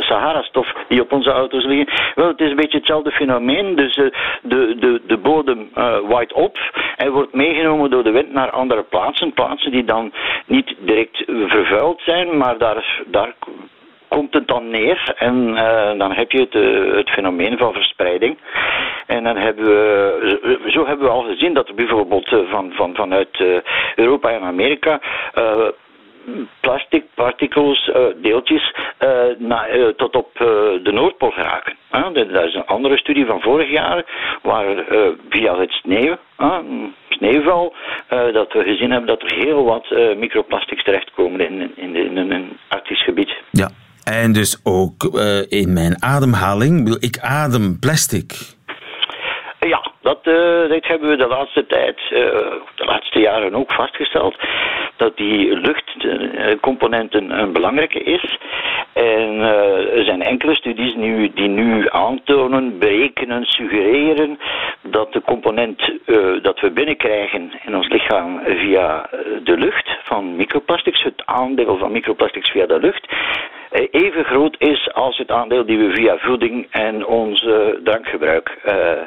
Sahara-stof 0.00 0.74
die 0.88 1.00
op 1.00 1.12
onze 1.12 1.30
auto's 1.30 1.64
liggen. 1.64 2.14
Wel, 2.16 2.28
het 2.28 2.40
is 2.40 2.50
een 2.50 2.56
beetje 2.56 2.78
hetzelfde 2.78 3.10
fenomeen. 3.10 3.74
Dus 3.74 3.96
uh, 3.96 4.10
de, 4.42 4.76
de, 4.78 5.00
de 5.06 5.16
bodem 5.16 5.70
uh, 5.74 5.98
waait 6.08 6.32
op 6.32 6.58
en 6.96 7.12
wordt 7.12 7.32
meegenomen 7.32 7.90
door 7.90 8.04
de 8.04 8.10
wind 8.10 8.32
naar 8.32 8.50
andere 8.50 8.82
plaatsen. 8.82 9.32
Plaatsen 9.32 9.70
die 9.70 9.84
dan 9.84 10.12
niet 10.46 10.74
direct 10.78 11.22
vervuild 11.26 12.00
zijn, 12.00 12.36
maar 12.36 12.58
daar, 12.58 13.02
daar 13.06 13.34
komt 14.08 14.34
het 14.34 14.48
dan 14.48 14.68
neer 14.68 15.14
en 15.16 15.48
uh, 15.48 15.98
dan 15.98 16.12
heb 16.12 16.32
je 16.32 16.38
het, 16.38 16.52
het, 16.96 17.10
fenomeen 17.10 17.58
van 17.58 17.72
verspreiding. 17.72 18.38
En 19.06 19.24
dan 19.24 19.36
hebben 19.36 19.64
we, 19.64 20.60
zo 20.66 20.86
hebben 20.86 21.06
we 21.06 21.12
al 21.12 21.22
gezien 21.22 21.54
dat 21.54 21.68
er 21.68 21.74
bijvoorbeeld 21.74 22.28
van, 22.28 22.72
van, 22.72 22.94
vanuit 22.94 23.62
Europa 23.94 24.30
en 24.30 24.42
Amerika 24.42 25.00
plastic 26.60 27.04
particles, 27.14 27.88
uh, 27.88 27.96
deeltjes, 28.22 28.74
uh, 29.00 29.10
na, 29.38 29.74
uh, 29.74 29.88
tot 29.88 30.16
op 30.16 30.30
de 30.82 30.90
Noordpool 30.92 31.30
geraken. 31.30 31.76
dat 32.14 32.44
is 32.44 32.54
een 32.54 32.66
andere 32.66 32.98
studie 32.98 33.26
van 33.26 33.40
vorig 33.40 33.70
jaar, 33.70 34.04
waar 34.42 34.84
via 35.28 35.58
het 35.58 35.70
sneeuw, 35.70 36.16
sneeuwval, 37.08 37.74
dat 38.08 38.52
we 38.52 38.62
gezien 38.62 38.90
hebben 38.90 39.06
dat 39.08 39.22
er 39.22 39.34
heel 39.34 39.64
wat 39.64 39.86
microplastics 40.16 40.84
terechtkomen 40.84 41.40
in, 41.40 41.72
in, 41.76 41.96
in, 41.96 42.16
in 42.16 42.32
een 42.32 42.58
arctisch 42.68 43.04
gebied. 43.04 43.36
Ja, 43.50 43.70
en 44.04 44.32
dus 44.32 44.60
ook 44.64 45.04
in 45.48 45.72
mijn 45.72 46.02
ademhaling, 46.02 46.96
ik 47.00 47.18
adem 47.18 47.78
plastic. 47.78 48.55
Dat, 50.06 50.18
uh, 50.22 50.68
dat 50.68 50.86
hebben 50.86 51.08
we 51.08 51.16
de 51.16 51.26
laatste 51.26 51.66
tijd, 51.66 52.00
uh, 52.00 52.18
de 52.74 52.84
laatste 52.84 53.18
jaren 53.18 53.54
ook 53.54 53.72
vastgesteld, 53.72 54.36
dat 54.96 55.16
die 55.16 55.56
luchtcomponent 55.56 57.14
een, 57.14 57.38
een 57.38 57.52
belangrijke 57.52 58.02
is. 58.02 58.38
En 58.92 59.40
er 59.96 60.04
zijn 60.04 60.22
enkele 60.22 60.54
studies 60.54 60.94
nu, 60.94 61.30
die 61.34 61.48
nu 61.48 61.88
aantonen, 61.88 62.78
berekenen, 62.78 63.44
suggereren 63.44 64.38
dat 64.82 65.12
de 65.12 65.20
component 65.20 65.92
dat 66.42 66.60
we 66.60 66.70
binnenkrijgen 66.70 67.52
in 67.64 67.76
ons 67.76 67.88
lichaam 67.88 68.40
via 68.44 69.08
de 69.42 69.56
lucht 69.56 69.96
van 70.02 70.36
microplastics, 70.36 71.02
het 71.02 71.22
aandeel 71.24 71.76
van 71.76 71.92
microplastics 71.92 72.50
via 72.50 72.66
de 72.66 72.78
lucht, 72.78 73.06
even 73.90 74.24
groot 74.24 74.56
is 74.58 74.90
als 74.92 75.18
het 75.18 75.30
aandeel 75.30 75.66
die 75.66 75.78
we 75.78 75.92
via 75.94 76.16
voeding 76.18 76.66
en 76.70 77.06
ons 77.06 77.46
drankgebruik 77.84 78.58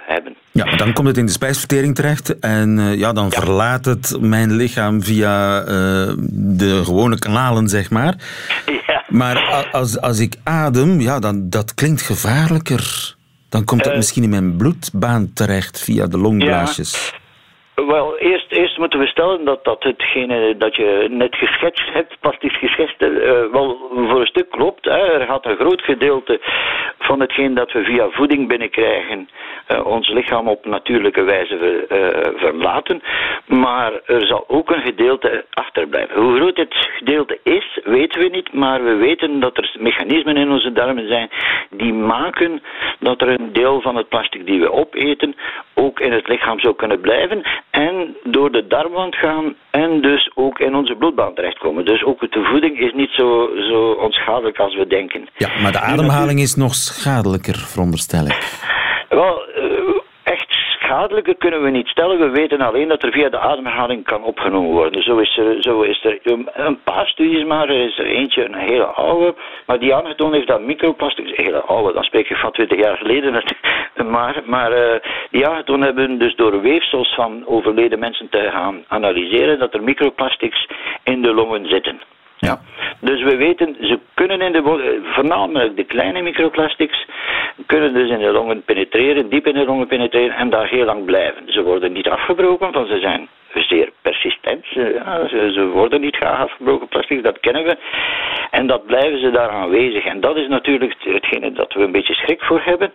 hebben. 0.06 0.36
Ja, 0.52 0.76
dan 0.76 0.94
komt 0.94 1.08
het 1.08 1.18
in 1.18 1.26
de 1.26 1.32
spijsvertering 1.32 1.96
terecht 1.96 2.40
en 2.40 2.78
uh, 2.78 3.00
ja, 3.00 3.14
dan 3.14 3.28
ja. 3.30 3.42
verlaat 3.42 3.86
het 3.86 4.18
mijn 4.20 4.56
lichaam 4.56 5.04
via 5.04 5.64
de 6.32 6.82
gewone 6.84 7.20
kanalen, 7.20 7.68
zeg 7.68 7.90
maar. 7.90 8.16
Ja. 8.88 9.04
Maar 9.08 9.68
als, 9.72 10.02
als 10.02 10.20
ik 10.20 10.36
adem, 10.44 11.00
ja, 11.00 11.20
dan, 11.20 11.50
dat 11.50 11.74
klinkt 11.74 12.02
gevaarlijker. 12.02 13.16
Dan 13.50 13.64
komt 13.64 13.88
uh, 13.88 13.96
misschien 13.96 14.24
in 14.24 14.30
mijn 14.30 14.58
bloedbaan 14.58 15.34
terecht 15.34 15.84
via 15.84 16.08
de 16.08 16.18
longblaasjes. 16.18 17.14
Wel, 17.88 18.18
eerst, 18.18 18.52
eerst 18.52 18.78
moeten 18.78 19.00
we 19.00 19.08
stellen 19.08 19.46
dat, 19.46 19.64
dat 19.64 19.84
hetgene 19.84 20.58
dat 20.58 20.76
je 20.76 21.08
net 21.10 21.36
geschetst 21.36 21.94
hebt, 21.94 22.20
plastisch 22.20 22.58
geschetst, 22.58 23.02
uh, 23.02 23.12
wel 23.52 23.90
voor 23.92 24.20
een 24.20 24.28
stuk 24.28 24.50
klopt. 24.50 24.86
Hè. 24.86 25.20
Er 25.20 25.26
gaat 25.26 25.46
een 25.46 25.56
groot 25.56 25.82
gedeelte 25.82 26.40
van 27.00 27.20
hetgeen 27.20 27.54
dat 27.54 27.72
we 27.72 27.84
via 27.84 28.10
voeding 28.10 28.48
binnenkrijgen, 28.48 29.30
uh, 29.72 29.86
ons 29.86 30.10
lichaam 30.10 30.48
op 30.48 30.66
natuurlijke 30.66 31.24
wijze 31.24 31.56
uh, 31.56 32.40
verlaten. 32.40 33.02
Maar 33.46 33.92
er 34.06 34.26
zal 34.28 34.44
ook 34.48 34.72
een 34.72 34.82
gedeelte 34.82 35.46
achterblijven. 35.54 36.22
Hoe 36.22 36.36
groot 36.36 36.58
het 36.58 36.74
gedeelte 36.74 37.40
is, 37.44 37.80
weten 37.84 38.22
we 38.22 38.28
niet, 38.28 38.54
maar 38.54 38.84
we 38.84 38.96
weten 38.96 39.40
dat 39.40 39.58
er 39.58 39.76
mechanismen 39.80 40.38
in 40.38 40.52
onze 40.52 40.72
darmen 40.72 41.08
zijn 41.08 41.30
die 41.70 41.94
maken 41.94 42.62
dat 43.00 43.22
er 43.22 43.28
een 43.28 43.54
deel 43.54 43.82
van 43.82 43.96
het 43.96 44.10
plastic 44.10 44.46
die 44.46 44.60
we 44.60 44.72
opeten 44.72 45.36
ook 45.74 46.00
in 46.00 46.12
het 46.12 46.28
lichaam 46.28 46.60
zou 46.60 46.76
kunnen 46.76 47.02
blijven 47.02 47.44
en 47.86 48.16
door 48.24 48.52
de 48.52 48.68
darmwand 48.68 49.16
gaan 49.16 49.56
en 49.72 50.02
dus 50.02 50.32
ook 50.36 50.60
in 50.60 50.76
onze 50.76 50.96
bloedbaan 50.96 51.34
terechtkomen. 51.34 51.86
Dus 51.86 52.04
ook 52.04 52.20
de 52.20 52.44
voeding 52.44 52.80
is 52.80 52.94
niet 52.94 53.10
zo, 53.10 53.50
zo 53.70 53.92
onschadelijk 53.92 54.58
als 54.58 54.76
we 54.76 54.88
denken. 54.88 55.30
Ja, 55.38 55.50
maar 55.62 55.72
de 55.72 55.80
ademhaling 55.80 56.40
is 56.40 56.56
nog 56.56 56.76
schadelijker, 56.76 57.56
veronderstel 57.56 58.26
ik. 58.26 58.68
Wel, 59.10 59.42
schadelijke 61.00 61.36
kunnen 61.36 61.62
we 61.62 61.70
niet 61.70 61.88
stellen. 61.88 62.20
We 62.20 62.30
weten 62.30 62.62
alleen 62.62 62.88
dat 62.88 63.04
er 63.04 63.12
via 63.12 63.30
de 63.30 63.40
ademhaling 63.40 64.04
kan 64.04 64.24
opgenomen 64.24 64.72
worden. 64.72 65.04
Zo 65.04 65.18
is 65.18 65.38
er, 65.38 65.62
zo 65.62 65.82
is 65.82 66.04
er 66.04 66.20
een 66.54 66.80
paar 66.84 67.08
studies 67.08 67.44
maar. 67.44 67.70
Er 67.70 67.86
is 67.88 67.98
er 67.98 68.06
eentje, 68.06 68.46
een 68.46 68.56
hele 68.56 68.86
oude, 68.86 69.36
maar 69.66 69.80
die 69.80 69.96
aangetoond 69.96 70.34
heeft 70.34 70.48
dat 70.48 70.62
microplastics, 70.62 71.30
een 71.30 71.46
hele 71.46 71.62
oude, 71.62 71.94
dan 71.94 72.04
spreek 72.04 72.30
ik 72.30 72.38
van 72.38 72.52
20 72.52 72.78
jaar 72.78 72.98
geleden, 72.98 73.44
maar, 74.16 74.42
maar 74.46 74.72
uh, 74.72 75.00
die 75.32 75.48
aangetoond 75.48 75.84
hebben 75.84 76.18
dus 76.18 76.36
door 76.36 76.62
weefsels 76.62 77.14
van 77.16 77.44
overleden 77.48 78.00
mensen 78.00 78.30
te 78.30 78.50
gaan 78.52 78.84
analyseren 78.88 79.60
dat 79.60 79.74
er 79.74 79.84
microplastics 79.84 80.68
in 81.04 81.22
de 81.22 81.34
longen 81.34 81.70
zitten. 81.70 82.00
Ja. 82.40 82.60
Dus 83.00 83.24
we 83.24 83.36
weten, 83.36 83.76
ze 83.82 84.00
kunnen 84.14 84.42
in 84.42 84.52
de 84.52 85.02
voornamelijk 85.04 85.76
de 85.76 85.84
kleine 85.84 86.22
microplastics, 86.22 87.06
kunnen 87.66 87.94
dus 87.94 88.10
in 88.10 88.20
de 88.20 88.32
longen 88.32 88.64
penetreren, 88.64 89.30
diep 89.30 89.48
in 89.48 89.54
de 89.54 89.66
longen 89.66 89.88
penetreren 89.88 90.36
en 90.36 90.50
daar 90.50 90.68
heel 90.68 90.86
lang 90.86 91.06
blijven. 91.06 91.44
Ze 91.46 91.64
worden 91.64 91.92
niet 91.92 92.10
afgebroken, 92.10 92.72
want 92.72 92.88
ze 92.88 93.00
zijn 93.00 93.30
zeer 93.54 93.92
persistent. 94.02 94.66
Ze, 94.66 95.50
ze, 95.54 95.66
worden 95.66 96.02
niet 96.02 96.16
graag 96.16 96.40
afgebroken, 96.40 96.88
plastics, 96.88 97.24
dat 97.24 97.40
kennen 97.40 97.64
we. 97.64 97.78
En 98.52 98.68
dat 98.68 98.86
blijven 98.86 99.20
ze 99.20 99.32
daar 99.32 99.50
aanwezig. 99.50 100.06
En 100.06 100.20
dat 100.20 100.38
is 100.38 100.48
natuurlijk 100.48 100.96
hetgene 101.00 101.52
dat 101.52 101.74
we 101.74 101.84
een 101.84 101.92
beetje 101.92 102.14
schrik 102.14 102.42
voor 102.42 102.62
hebben, 102.64 102.92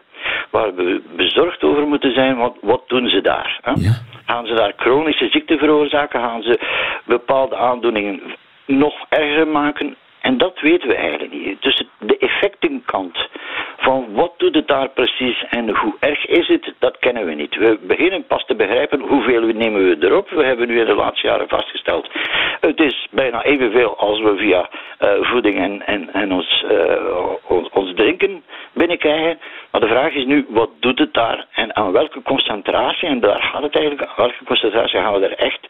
waar 0.51 0.75
we 0.75 1.03
bezorgd 1.17 1.63
over 1.63 1.87
moeten 1.87 2.13
zijn, 2.13 2.37
want 2.37 2.57
wat 2.61 2.83
doen 2.89 3.09
ze 3.09 3.21
daar? 3.21 3.61
Ja. 3.75 3.93
Gaan 4.27 4.47
ze 4.47 4.55
daar 4.55 4.73
chronische 4.77 5.29
ziekte 5.29 5.59
veroorzaken? 5.59 6.21
Gaan 6.21 6.43
ze 6.43 6.59
bepaalde 7.05 7.57
aandoeningen 7.57 8.21
nog 8.67 8.95
erger 9.09 9.49
maken. 9.49 9.97
En 10.21 10.39
dat 10.39 10.61
weten 10.61 10.89
we 10.89 10.95
eigenlijk 10.95 11.33
niet. 11.33 11.63
Dus 11.63 11.83
de 11.99 12.19
effectenkant 12.19 13.29
van 13.77 14.07
wat 14.13 14.33
doet 14.37 14.55
het 14.55 14.69
daar 14.69 14.89
precies 14.89 15.45
en 15.51 15.77
hoe 15.77 15.95
erg 16.01 16.27
is 16.27 16.49
het, 16.49 16.73
dat 16.79 16.99
kennen 16.99 17.27
we 17.27 17.35
niet. 17.35 17.57
We 17.57 17.79
beginnen 17.83 18.27
pas 18.27 18.45
te 18.45 18.55
begrijpen 18.55 19.01
hoeveel 19.01 19.41
nemen 19.41 19.89
we 19.89 20.07
erop. 20.07 20.31
We 20.31 20.45
hebben 20.45 20.69
nu 20.69 20.81
in 20.81 20.87
de 20.87 20.95
laatste 20.95 21.27
jaren 21.27 21.49
vastgesteld. 21.49 22.09
Het 22.61 22.81
is 22.81 23.07
bijna 23.11 23.43
evenveel 23.43 23.97
als 23.99 24.21
we 24.21 24.37
via 24.37 24.69
uh, 25.01 25.31
voeding 25.31 25.57
en, 25.59 25.87
en, 25.87 26.13
en 26.13 26.33
ons, 26.33 26.65
ons, 27.49 27.69
ons, 27.69 27.93
drinken 27.95 28.43
binnenkrijgen. 28.73 29.39
Maar 29.71 29.81
de 29.81 29.87
vraag 29.87 30.13
is 30.13 30.25
nu, 30.25 30.47
wat 30.49 30.71
doet 30.81 30.99
het 30.99 31.15
daar 31.15 31.47
en 31.53 31.77
aan 31.77 31.93
welke 31.93 32.23
concentratie, 32.23 33.09
en 33.09 33.21
daar 33.21 33.43
gaat 33.43 33.63
het 33.63 33.77
eigenlijk, 33.77 34.09
aan 34.09 34.17
welke 34.17 34.45
concentratie 34.45 35.01
gaan 35.01 35.21
we 35.21 35.27
er 35.27 35.39
echt 35.39 35.69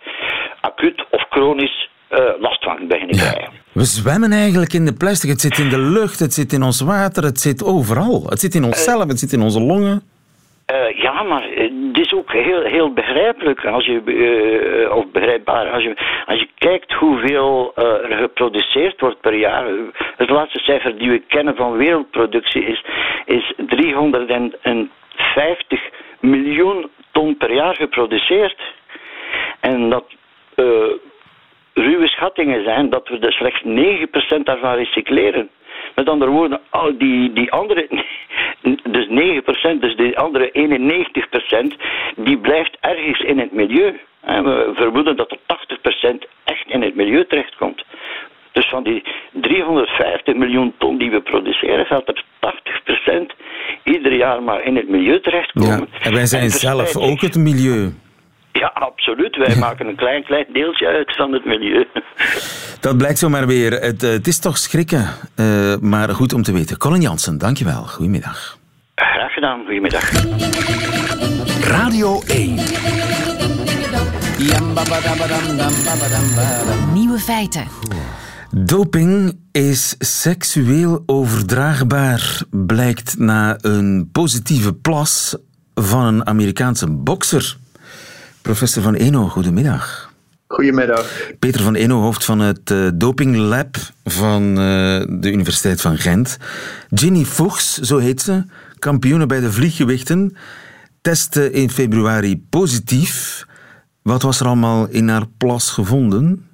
acuut 0.60 1.04
of 1.10 1.26
chronisch 1.28 1.92
uh, 2.10 2.18
last 2.40 2.64
van 2.64 2.88
beginnen 2.88 3.16
krijgen. 3.16 3.52
We 3.72 3.84
zwemmen 3.84 4.32
eigenlijk 4.32 4.72
in 4.72 4.84
de 4.84 4.92
plastic. 4.92 5.30
Het 5.30 5.40
zit 5.40 5.58
in 5.58 5.68
de 5.68 5.78
lucht, 5.78 6.18
het 6.18 6.34
zit 6.34 6.52
in 6.52 6.62
ons 6.62 6.80
water, 6.80 7.24
het 7.24 7.40
zit 7.40 7.64
overal. 7.64 8.26
Het 8.28 8.40
zit 8.40 8.54
in 8.54 8.64
onszelf, 8.64 9.08
het 9.08 9.18
zit 9.18 9.32
in 9.32 9.40
onze 9.40 9.60
longen. 9.60 10.02
Uh, 10.72 11.02
ja, 11.02 11.22
maar 11.22 11.48
het 11.54 11.98
is 11.98 12.12
ook 12.12 12.32
heel, 12.32 12.62
heel 12.62 12.92
begrijpelijk 12.92 13.64
als 13.64 13.86
je, 13.86 14.90
of 14.94 15.04
begrijpbaar 15.12 15.70
als 15.70 15.82
je, 15.82 15.96
als 16.26 16.38
je 16.38 16.48
kijkt 16.58 16.92
hoeveel 16.92 17.72
er 17.74 18.16
geproduceerd 18.16 19.00
wordt 19.00 19.20
per 19.20 19.34
jaar. 19.34 19.66
Het 20.16 20.30
laatste 20.30 20.58
cijfer 20.58 20.98
die 20.98 21.10
we 21.10 21.22
kennen 21.28 21.56
van 21.56 21.76
wereldproductie 21.76 22.64
is, 22.64 22.84
is 23.24 23.52
350 23.56 25.80
miljoen 26.20 26.90
ton 27.12 27.36
per 27.36 27.54
jaar 27.54 27.74
geproduceerd. 27.74 28.60
En 29.60 29.90
dat 29.90 30.04
ruwe 31.74 32.08
schattingen 32.08 32.64
zijn 32.64 32.90
dat 32.90 33.08
we 33.08 33.18
dus 33.18 33.36
slechts 33.36 33.62
9% 34.38 34.42
daarvan 34.42 34.74
recycleren. 34.74 35.48
Met 35.94 36.08
andere 36.08 36.30
woorden, 36.30 36.60
al 36.70 36.98
die, 36.98 37.32
die 37.32 37.52
andere, 37.52 37.88
dus 38.96 39.06
9%, 39.76 39.78
dus 39.80 39.96
die 39.96 40.18
andere 40.18 40.50
91%, 41.72 41.80
die 42.16 42.38
blijft 42.38 42.76
ergens 42.80 43.20
in 43.20 43.38
het 43.38 43.52
milieu. 43.52 44.00
En 44.20 44.44
we 44.44 44.72
vermoeden 44.74 45.16
dat 45.16 45.30
er 45.30 45.38
80% 45.38 46.18
echt 46.44 46.66
in 46.66 46.82
het 46.82 46.94
milieu 46.94 47.26
terechtkomt. 47.26 47.84
Dus 48.52 48.68
van 48.68 48.82
die 48.82 49.02
350 49.32 50.34
miljoen 50.34 50.74
ton 50.78 50.98
die 50.98 51.10
we 51.10 51.20
produceren, 51.20 51.86
gaat 51.86 52.08
er 52.08 52.24
80% 53.12 53.26
ieder 53.84 54.14
jaar 54.14 54.42
maar 54.42 54.62
in 54.64 54.76
het 54.76 54.88
milieu 54.88 55.20
terechtkomen. 55.20 55.88
Ja, 55.92 55.98
en 56.00 56.12
wij 56.12 56.26
zijn 56.26 56.50
zelf 56.50 56.96
ook 56.96 57.20
het 57.20 57.36
milieu. 57.36 57.92
Ja, 58.60 58.70
absoluut. 58.74 59.36
Wij 59.36 59.56
maken 59.66 59.86
een 59.86 59.96
klein, 59.96 60.24
klein 60.24 60.46
deeltje 60.52 60.86
uit 60.86 61.16
van 61.16 61.32
het 61.32 61.44
milieu. 61.44 61.86
Dat 62.80 62.96
blijkt 62.96 63.18
zomaar 63.18 63.46
weer. 63.46 63.72
Het, 63.72 64.02
eh, 64.02 64.10
het 64.10 64.26
is 64.26 64.38
toch 64.38 64.58
schrikken, 64.58 65.06
uh, 65.36 65.76
maar 65.80 66.08
goed 66.08 66.32
om 66.32 66.42
te 66.42 66.52
weten. 66.52 66.78
Colin 66.78 67.00
Jansen, 67.00 67.38
dankjewel. 67.38 67.82
Goedemiddag. 67.82 68.58
Graag 68.94 69.32
gedaan. 69.32 69.64
Goedemiddag. 69.64 70.10
Radio 71.64 72.22
1. 72.26 72.54
Nieuwe 76.92 77.18
feiten. 77.18 77.64
Doping 78.50 79.38
is 79.52 79.94
seksueel 79.98 81.02
overdraagbaar, 81.06 82.42
blijkt 82.50 83.18
na 83.18 83.56
een 83.60 84.08
positieve 84.12 84.74
plas 84.74 85.36
van 85.74 86.04
een 86.04 86.26
Amerikaanse 86.26 86.90
bokser. 86.90 87.56
Professor 88.44 88.82
Van 88.82 88.94
Eno, 88.94 89.28
goedemiddag. 89.28 90.12
Goedemiddag. 90.46 91.32
Peter 91.38 91.62
van 91.62 91.74
Eno, 91.74 92.00
hoofd 92.00 92.24
van 92.24 92.38
het 92.38 92.70
uh, 92.70 92.88
dopinglab 92.94 93.76
van 94.04 94.42
uh, 94.48 94.56
de 95.08 95.32
Universiteit 95.32 95.80
van 95.80 95.96
Gent. 95.96 96.38
Ginny 96.90 97.24
Fuchs, 97.24 97.78
zo 97.78 97.98
heet 97.98 98.20
ze, 98.22 98.44
kampioene 98.78 99.26
bij 99.26 99.40
de 99.40 99.52
vlieggewichten, 99.52 100.36
testte 101.00 101.50
in 101.50 101.70
februari 101.70 102.42
positief. 102.50 103.44
Wat 104.02 104.22
was 104.22 104.40
er 104.40 104.46
allemaal 104.46 104.88
in 104.88 105.08
haar 105.08 105.26
plas 105.38 105.70
gevonden? 105.70 106.48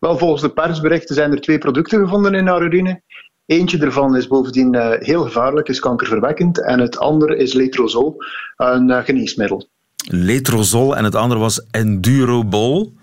Wel, 0.00 0.18
volgens 0.18 0.42
de 0.42 0.52
persberichten 0.52 1.14
zijn 1.14 1.32
er 1.32 1.40
twee 1.40 1.58
producten 1.58 1.98
gevonden 1.98 2.34
in 2.34 2.46
haar 2.46 2.62
urine. 2.62 3.02
Eentje 3.46 3.78
ervan 3.78 4.16
is 4.16 4.26
bovendien 4.26 4.74
uh, 4.74 4.90
heel 4.98 5.22
gevaarlijk, 5.22 5.68
is 5.68 5.80
kankerverwekkend. 5.80 6.64
En 6.64 6.80
het 6.80 6.98
andere 6.98 7.36
is 7.36 7.52
letrozol, 7.52 8.16
een 8.56 9.04
geneesmiddel. 9.04 9.72
Letrozol 10.10 10.96
en 10.96 11.04
het 11.04 11.14
andere 11.14 11.40
was 11.40 11.66
Endurobol. 11.70 12.94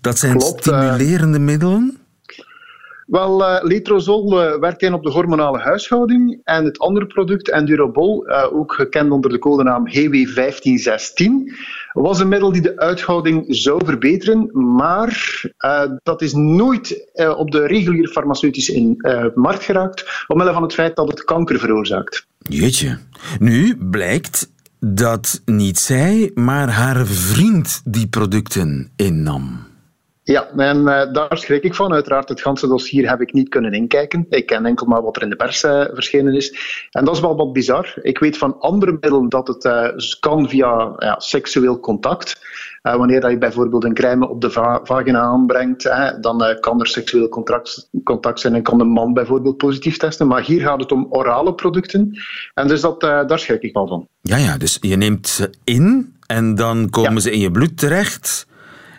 Dat 0.00 0.18
zijn 0.18 0.38
Klopt, 0.38 0.60
stimulerende 0.60 1.38
uh, 1.38 1.44
middelen? 1.44 1.96
Wel, 3.06 3.40
uh, 3.40 3.58
letrozol 3.62 4.42
uh, 4.42 4.58
werkt 4.58 4.82
in 4.82 4.92
op 4.92 5.02
de 5.02 5.10
hormonale 5.10 5.58
huishouding. 5.58 6.40
En 6.44 6.64
het 6.64 6.78
andere 6.78 7.06
product, 7.06 7.50
Endurobol, 7.50 8.28
ook 8.52 8.72
gekend 8.72 9.10
onder 9.10 9.30
de 9.30 9.38
codenaam 9.38 9.88
HW1516, 9.88 11.22
was 11.92 12.20
een 12.20 12.28
middel 12.28 12.52
die 12.52 12.62
de 12.62 12.78
uithouding 12.78 13.44
zou 13.48 13.84
verbeteren. 13.84 14.50
Maar 14.76 15.42
dat 16.02 16.22
is 16.22 16.32
nooit 16.32 17.12
op 17.36 17.50
de 17.50 17.66
reguliere 17.66 18.08
farmaceutische 18.08 18.74
in, 18.74 18.96
markt 19.34 19.64
geraakt, 19.64 20.24
omwille 20.26 20.52
van 20.52 20.62
het 20.62 20.74
feit 20.74 20.96
dat 20.96 21.08
het 21.08 21.24
kanker 21.24 21.58
veroorzaakt. 21.58 22.26
Jeetje. 22.38 22.98
Nu 23.38 23.76
blijkt 23.76 24.50
dat 24.84 25.42
niet 25.44 25.78
zij, 25.78 26.30
maar 26.34 26.68
haar 26.68 27.06
vriend 27.06 27.82
die 27.84 28.08
producten 28.08 28.92
innam. 28.96 29.70
Ja, 30.24 30.48
en 30.56 30.78
uh, 30.78 31.12
daar 31.12 31.38
schrik 31.38 31.62
ik 31.62 31.74
van. 31.74 31.92
Uiteraard, 31.92 32.28
het 32.28 32.40
ganse 32.40 32.66
dossier 32.66 33.08
heb 33.08 33.20
ik 33.20 33.32
niet 33.32 33.48
kunnen 33.48 33.72
inkijken. 33.72 34.26
Ik 34.28 34.46
ken 34.46 34.66
enkel 34.66 34.86
maar 34.86 35.02
wat 35.02 35.16
er 35.16 35.22
in 35.22 35.30
de 35.30 35.36
pers 35.36 35.62
uh, 35.62 35.84
verschenen 35.92 36.34
is. 36.34 36.56
En 36.90 37.04
dat 37.04 37.14
is 37.14 37.20
wel 37.20 37.36
wat 37.36 37.52
bizar. 37.52 37.94
Ik 38.02 38.18
weet 38.18 38.38
van 38.38 38.60
andere 38.60 38.92
middelen 38.92 39.28
dat 39.28 39.48
het 39.48 39.64
uh, 39.64 39.88
kan 40.20 40.48
via 40.48 40.94
ja, 40.98 41.14
seksueel 41.18 41.80
contact. 41.80 42.40
Wanneer 42.82 43.20
dat 43.20 43.30
je 43.30 43.38
bijvoorbeeld 43.38 43.84
een 43.84 43.94
crème 43.94 44.28
op 44.28 44.40
de 44.40 44.50
va 44.50 44.80
vagina 44.84 45.20
aanbrengt, 45.20 45.82
dan 46.20 46.56
kan 46.60 46.80
er 46.80 46.86
seksueel 46.86 47.28
contact, 47.28 47.88
contact 48.04 48.40
zijn 48.40 48.54
en 48.54 48.62
kan 48.62 48.78
de 48.78 48.84
man 48.84 49.12
bijvoorbeeld 49.14 49.56
positief 49.56 49.96
testen. 49.96 50.26
Maar 50.26 50.42
hier 50.42 50.60
gaat 50.60 50.80
het 50.80 50.92
om 50.92 51.06
orale 51.10 51.54
producten. 51.54 52.18
En 52.54 52.68
dus 52.68 52.80
dat, 52.80 53.00
daar 53.00 53.38
schrik 53.38 53.62
ik 53.62 53.72
wel 53.72 53.86
van. 53.86 54.06
Ja, 54.20 54.36
ja, 54.36 54.56
dus 54.56 54.78
je 54.80 54.96
neemt 54.96 55.28
ze 55.28 55.50
in 55.64 56.14
en 56.26 56.54
dan 56.54 56.90
komen 56.90 57.14
ja. 57.14 57.20
ze 57.20 57.30
in 57.30 57.40
je 57.40 57.50
bloed 57.50 57.78
terecht. 57.78 58.46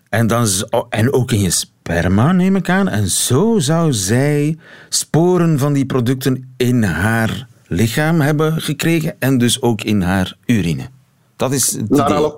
En, 0.10 0.28
dan, 0.28 0.48
en 0.90 1.14
ook 1.14 1.32
in 1.32 1.40
je 1.40 1.50
sperma, 1.50 2.32
neem 2.32 2.56
ik 2.56 2.70
aan. 2.70 2.88
En 2.88 3.08
zo 3.08 3.60
zou 3.60 3.94
zij 3.94 4.58
sporen 4.90 5.60
van 5.60 5.74
die 5.74 5.86
producten 5.86 6.54
in 6.58 6.84
haar 6.84 7.48
lichaam 7.68 8.22
hebben 8.22 8.62
gekregen 8.62 9.16
en 9.20 9.38
dus 9.38 9.62
ook 9.62 9.82
in 9.82 10.02
haar 10.02 10.38
urine. 10.46 10.90
Dat 11.36 11.52
is 11.52 11.72
het 11.72 11.90
naar 11.90 12.14
alle, 12.14 12.36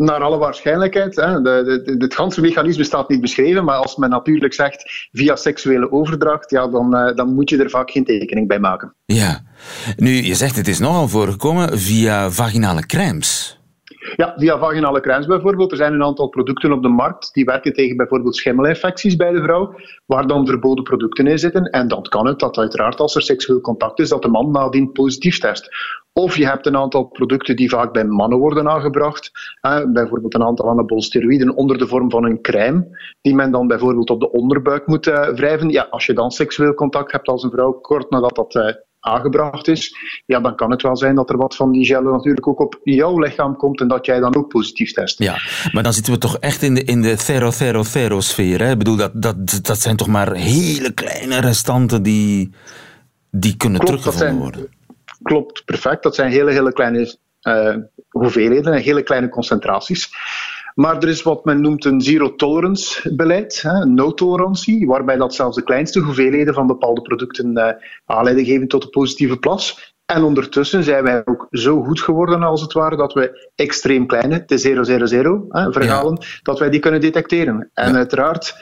naar 0.00 0.20
alle 0.20 0.38
waarschijnlijkheid. 0.38 1.16
Hè. 1.16 1.42
De, 1.42 1.96
het 1.98 2.14
ganse 2.14 2.40
mechanisme 2.40 2.84
staat 2.84 3.08
niet 3.08 3.20
beschreven, 3.20 3.64
maar 3.64 3.76
als 3.76 3.96
men 3.96 4.10
natuurlijk 4.10 4.54
zegt 4.54 5.08
via 5.12 5.36
seksuele 5.36 5.92
overdracht, 5.92 6.50
ja, 6.50 6.68
dan, 6.68 6.96
uh, 6.96 7.16
dan 7.16 7.34
moet 7.34 7.50
je 7.50 7.62
er 7.62 7.70
vaak 7.70 7.90
geen 7.90 8.04
tekening 8.04 8.48
bij 8.48 8.58
maken. 8.58 8.94
Ja. 9.04 9.42
Nu, 9.96 10.10
je 10.10 10.34
zegt 10.34 10.56
het 10.56 10.68
is 10.68 10.78
nogal 10.78 11.08
voorgekomen 11.08 11.78
via 11.78 12.30
vaginale 12.30 12.86
crèmes. 12.86 13.59
Ja, 14.20 14.34
via 14.36 14.58
vaginale 14.58 15.00
crèmes 15.00 15.26
bijvoorbeeld. 15.26 15.70
Er 15.70 15.76
zijn 15.76 15.92
een 15.92 16.04
aantal 16.04 16.28
producten 16.28 16.72
op 16.72 16.82
de 16.82 16.88
markt 16.88 17.32
die 17.32 17.44
werken 17.44 17.72
tegen 17.72 17.96
bijvoorbeeld 17.96 18.36
schimmelinfecties 18.36 19.16
bij 19.16 19.30
de 19.30 19.42
vrouw, 19.42 19.74
waar 20.06 20.26
dan 20.26 20.46
verboden 20.46 20.84
producten 20.84 21.26
in 21.26 21.38
zitten. 21.38 21.64
En 21.64 21.88
dan 21.88 22.02
kan 22.02 22.26
het 22.26 22.38
dat 22.38 22.58
uiteraard 22.58 23.00
als 23.00 23.14
er 23.14 23.22
seksueel 23.22 23.60
contact 23.60 23.98
is, 23.98 24.08
dat 24.08 24.22
de 24.22 24.28
man 24.28 24.50
nadien 24.50 24.92
positief 24.92 25.38
test. 25.38 25.68
Of 26.12 26.36
je 26.36 26.46
hebt 26.46 26.66
een 26.66 26.76
aantal 26.76 27.04
producten 27.04 27.56
die 27.56 27.68
vaak 27.68 27.92
bij 27.92 28.04
mannen 28.04 28.38
worden 28.38 28.68
aangebracht. 28.68 29.30
Eh, 29.60 29.84
bijvoorbeeld 29.92 30.34
een 30.34 30.44
aantal 30.44 30.68
anabolsteroïden 30.68 31.56
onder 31.56 31.78
de 31.78 31.86
vorm 31.86 32.10
van 32.10 32.24
een 32.24 32.42
crème, 32.42 32.88
die 33.20 33.34
men 33.34 33.50
dan 33.50 33.66
bijvoorbeeld 33.66 34.10
op 34.10 34.20
de 34.20 34.30
onderbuik 34.30 34.86
moet 34.86 35.06
uh, 35.06 35.28
wrijven. 35.28 35.68
Ja, 35.68 35.86
als 35.90 36.06
je 36.06 36.12
dan 36.12 36.30
seksueel 36.30 36.74
contact 36.74 37.12
hebt 37.12 37.28
als 37.28 37.42
een 37.42 37.50
vrouw, 37.50 37.72
kort 37.72 38.10
nadat 38.10 38.34
dat 38.34 38.54
uh, 38.54 38.72
aangebracht 39.00 39.68
is, 39.68 39.94
ja, 40.26 40.40
dan 40.40 40.56
kan 40.56 40.70
het 40.70 40.82
wel 40.82 40.96
zijn 40.96 41.14
dat 41.14 41.30
er 41.30 41.36
wat 41.36 41.56
van 41.56 41.72
die 41.72 41.86
gel 41.86 42.02
natuurlijk 42.02 42.46
ook 42.46 42.60
op 42.60 42.80
jouw 42.84 43.18
lichaam 43.18 43.56
komt 43.56 43.80
en 43.80 43.88
dat 43.88 44.06
jij 44.06 44.20
dan 44.20 44.36
ook 44.36 44.48
positief 44.48 44.92
test. 44.92 45.18
Ja, 45.18 45.36
maar 45.72 45.82
dan 45.82 45.92
zitten 45.92 46.12
we 46.12 46.18
toch 46.18 46.38
echt 46.38 46.62
in 46.62 46.74
de, 46.74 46.84
in 46.84 47.02
de 47.02 47.16
thero-thero-thero-sfeer. 47.16 48.60
Ik 48.60 48.78
bedoel, 48.78 48.96
dat, 48.96 49.10
dat, 49.14 49.58
dat 49.62 49.78
zijn 49.78 49.96
toch 49.96 50.08
maar 50.08 50.34
hele 50.34 50.92
kleine 50.92 51.40
restanten 51.40 52.02
die, 52.02 52.50
die 53.30 53.56
kunnen 53.56 53.80
Klopt, 53.80 54.02
teruggevonden 54.02 54.42
worden. 54.42 54.68
Klopt, 55.22 55.64
perfect. 55.64 56.02
Dat 56.02 56.14
zijn 56.14 56.30
hele, 56.30 56.52
hele 56.52 56.72
kleine 56.72 57.16
uh, 57.42 57.76
hoeveelheden 58.08 58.72
en 58.72 58.82
hele 58.82 59.02
kleine 59.02 59.28
concentraties. 59.28 60.10
Maar 60.80 60.96
er 60.96 61.08
is 61.08 61.22
wat 61.22 61.44
men 61.44 61.60
noemt 61.60 61.84
een 61.84 62.00
zero-tolerance 62.00 63.14
beleid, 63.14 63.62
een 63.64 63.94
no-tolerantie, 63.94 64.86
waarbij 64.86 65.16
dat 65.16 65.34
zelfs 65.34 65.56
de 65.56 65.62
kleinste 65.62 66.00
hoeveelheden 66.00 66.54
van 66.54 66.66
bepaalde 66.66 67.02
producten 67.02 67.58
uh, 67.58 67.68
aanleiding 68.06 68.46
geven 68.46 68.68
tot 68.68 68.84
een 68.84 68.90
positieve 68.90 69.36
plas. 69.36 69.94
En 70.06 70.22
ondertussen 70.22 70.84
zijn 70.84 71.04
wij 71.04 71.22
ook 71.24 71.46
zo 71.50 71.82
goed 71.82 72.00
geworden, 72.00 72.42
als 72.42 72.60
het 72.62 72.72
ware, 72.72 72.96
dat 72.96 73.12
we 73.12 73.50
extreem 73.54 74.06
kleine, 74.06 74.42
de 74.46 74.84
000 75.06 75.46
hè, 75.48 75.72
verhalen, 75.72 76.18
ja. 76.20 76.26
dat 76.42 76.58
wij 76.58 76.70
die 76.70 76.80
kunnen 76.80 77.00
detecteren. 77.00 77.70
En 77.74 77.90
ja. 77.90 77.96
uiteraard 77.96 78.54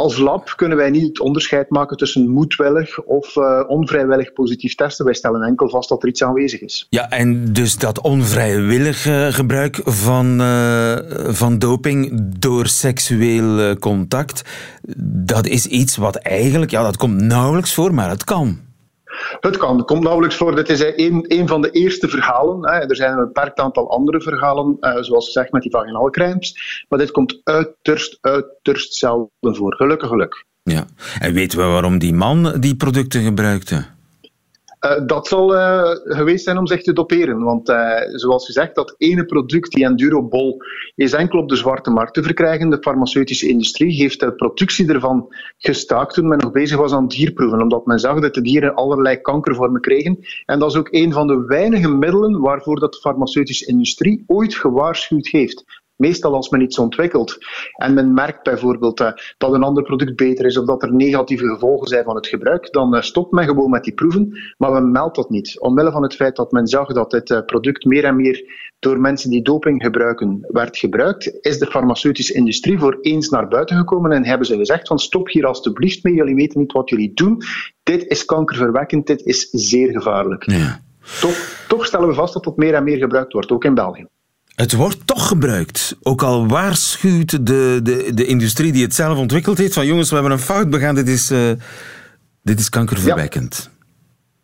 als 0.00 0.18
lab 0.18 0.52
kunnen 0.56 0.76
wij 0.76 0.90
niet 0.90 1.06
het 1.06 1.20
onderscheid 1.20 1.70
maken 1.70 1.96
tussen 1.96 2.28
moedwillig 2.28 3.02
of 3.02 3.36
uh, 3.36 3.62
onvrijwillig 3.66 4.32
positief 4.32 4.74
testen. 4.74 5.04
Wij 5.04 5.14
stellen 5.14 5.42
enkel 5.42 5.68
vast 5.68 5.88
dat 5.88 6.02
er 6.02 6.08
iets 6.08 6.24
aanwezig 6.24 6.60
is. 6.60 6.86
Ja, 6.90 7.10
en 7.10 7.52
dus 7.52 7.76
dat 7.76 8.00
onvrijwillig 8.00 9.06
uh, 9.06 9.26
gebruik 9.26 9.80
van, 9.84 10.40
uh, 10.40 10.96
van 11.28 11.58
doping 11.58 12.22
door 12.38 12.66
seksueel 12.66 13.76
contact, 13.78 14.42
dat 15.06 15.46
is 15.46 15.66
iets 15.66 15.96
wat 15.96 16.16
eigenlijk, 16.16 16.70
ja, 16.70 16.82
dat 16.82 16.96
komt 16.96 17.20
nauwelijks 17.20 17.74
voor, 17.74 17.94
maar 17.94 18.10
het 18.10 18.24
kan. 18.24 18.58
Het 19.40 19.56
kan, 19.56 19.76
het 19.76 19.86
komt 19.86 20.02
nauwelijks 20.02 20.36
voor. 20.36 20.54
Dit 20.54 20.68
is 20.68 20.80
een, 20.80 21.24
een 21.28 21.48
van 21.48 21.62
de 21.62 21.70
eerste 21.70 22.08
verhalen. 22.08 22.62
Er 22.62 22.96
zijn 22.96 23.12
een 23.12 23.24
beperkt 23.24 23.60
aantal 23.60 23.90
andere 23.90 24.20
verhalen, 24.20 24.76
uh, 24.80 24.96
zoals 25.00 25.24
gezegd 25.24 25.52
met 25.52 25.62
die 25.62 25.70
vaginale 25.70 26.10
crèmes. 26.10 26.84
Maar 26.88 26.98
dit 26.98 27.10
komt 27.10 27.40
uiterst, 27.44 28.18
uiterst 28.20 28.94
zelden 28.94 29.56
voor. 29.56 29.74
Gelukkig, 29.74 30.08
geluk. 30.08 30.44
Ja. 30.62 30.84
En 31.18 31.32
weten 31.32 31.58
we 31.58 31.64
waarom 31.64 31.98
die 31.98 32.14
man 32.14 32.54
die 32.60 32.76
producten 32.76 33.22
gebruikte? 33.22 33.84
Uh, 34.86 35.06
dat 35.06 35.26
zal 35.26 35.54
uh, 35.54 35.90
geweest 36.04 36.44
zijn 36.44 36.58
om 36.58 36.66
zich 36.66 36.82
te 36.82 36.92
doperen. 36.92 37.42
Want 37.42 37.68
uh, 37.68 38.00
zoals 38.12 38.46
gezegd, 38.46 38.74
dat 38.74 38.94
ene 38.98 39.24
product, 39.24 39.72
die 39.72 39.84
Endurobol, 39.84 40.62
is 40.94 41.12
enkel 41.12 41.38
op 41.38 41.48
de 41.48 41.56
zwarte 41.56 41.90
markt 41.90 42.14
te 42.14 42.22
verkrijgen. 42.22 42.70
De 42.70 42.78
farmaceutische 42.80 43.48
industrie 43.48 43.92
heeft 43.92 44.20
de 44.20 44.32
productie 44.32 44.92
ervan 44.92 45.34
gestaakt 45.58 46.14
toen 46.14 46.28
men 46.28 46.38
nog 46.38 46.52
bezig 46.52 46.76
was 46.76 46.92
aan 46.92 47.08
dierproeven. 47.08 47.60
Omdat 47.60 47.86
men 47.86 47.98
zag 47.98 48.20
dat 48.20 48.34
de 48.34 48.40
dieren 48.40 48.74
allerlei 48.74 49.20
kankervormen 49.20 49.80
kregen. 49.80 50.18
En 50.46 50.58
dat 50.58 50.70
is 50.70 50.76
ook 50.76 50.88
een 50.90 51.12
van 51.12 51.26
de 51.26 51.44
weinige 51.44 51.88
middelen 51.88 52.40
waarvoor 52.40 52.80
dat 52.80 52.92
de 52.92 53.00
farmaceutische 53.00 53.66
industrie 53.66 54.24
ooit 54.26 54.54
gewaarschuwd 54.54 55.26
heeft. 55.26 55.64
Meestal 56.00 56.34
als 56.34 56.48
men 56.48 56.60
iets 56.60 56.78
ontwikkelt 56.78 57.38
en 57.76 57.94
men 57.94 58.14
merkt 58.14 58.42
bijvoorbeeld 58.42 59.00
uh, 59.00 59.12
dat 59.38 59.52
een 59.52 59.62
ander 59.62 59.82
product 59.82 60.16
beter 60.16 60.44
is 60.44 60.58
of 60.58 60.66
dat 60.66 60.82
er 60.82 60.94
negatieve 60.94 61.46
gevolgen 61.46 61.88
zijn 61.88 62.04
van 62.04 62.16
het 62.16 62.26
gebruik, 62.26 62.72
dan 62.72 62.94
uh, 62.94 63.00
stopt 63.02 63.32
men 63.32 63.44
gewoon 63.44 63.70
met 63.70 63.84
die 63.84 63.94
proeven, 63.94 64.38
maar 64.56 64.72
men 64.72 64.90
meldt 64.90 65.16
dat 65.16 65.30
niet. 65.30 65.60
Omwille 65.60 65.90
van 65.90 66.02
het 66.02 66.14
feit 66.14 66.36
dat 66.36 66.52
men 66.52 66.66
zag 66.66 66.92
dat 66.92 67.10
dit 67.10 67.30
uh, 67.30 67.40
product 67.46 67.84
meer 67.84 68.04
en 68.04 68.16
meer 68.16 68.68
door 68.78 69.00
mensen 69.00 69.30
die 69.30 69.42
doping 69.42 69.82
gebruiken 69.82 70.46
werd 70.48 70.76
gebruikt, 70.76 71.38
is 71.40 71.58
de 71.58 71.66
farmaceutische 71.66 72.34
industrie 72.34 72.78
voor 72.78 72.98
eens 73.00 73.28
naar 73.28 73.48
buiten 73.48 73.76
gekomen 73.76 74.12
en 74.12 74.24
hebben 74.24 74.46
ze 74.46 74.56
gezegd 74.56 74.88
van 74.88 74.98
stop 74.98 75.28
hier 75.28 75.46
alstublieft 75.46 76.02
mee, 76.02 76.14
jullie 76.14 76.34
weten 76.34 76.60
niet 76.60 76.72
wat 76.72 76.90
jullie 76.90 77.14
doen. 77.14 77.42
Dit 77.82 78.06
is 78.06 78.24
kankerverwekkend, 78.24 79.06
dit 79.06 79.22
is 79.24 79.48
zeer 79.50 79.92
gevaarlijk. 79.92 80.50
Ja. 80.50 80.80
Toch, 81.20 81.64
toch 81.68 81.86
stellen 81.86 82.08
we 82.08 82.14
vast 82.14 82.34
dat 82.34 82.44
het 82.44 82.56
meer 82.56 82.74
en 82.74 82.84
meer 82.84 82.98
gebruikt 82.98 83.32
wordt, 83.32 83.50
ook 83.50 83.64
in 83.64 83.74
België. 83.74 84.06
Het 84.60 84.72
wordt 84.72 85.06
toch 85.06 85.28
gebruikt. 85.28 85.96
Ook 86.02 86.22
al 86.22 86.46
waarschuwt 86.46 87.46
de, 87.46 87.80
de, 87.82 88.10
de 88.14 88.26
industrie 88.26 88.72
die 88.72 88.82
het 88.82 88.94
zelf 88.94 89.18
ontwikkeld 89.18 89.58
heeft 89.58 89.74
van 89.74 89.86
jongens, 89.86 90.08
we 90.08 90.14
hebben 90.14 90.32
een 90.32 90.38
fout 90.38 90.70
begaan, 90.70 90.94
dit 90.94 91.08
is, 91.08 91.30
uh, 91.30 91.50
dit 92.42 92.58
is 92.58 92.68
kankerverwekkend. 92.68 93.70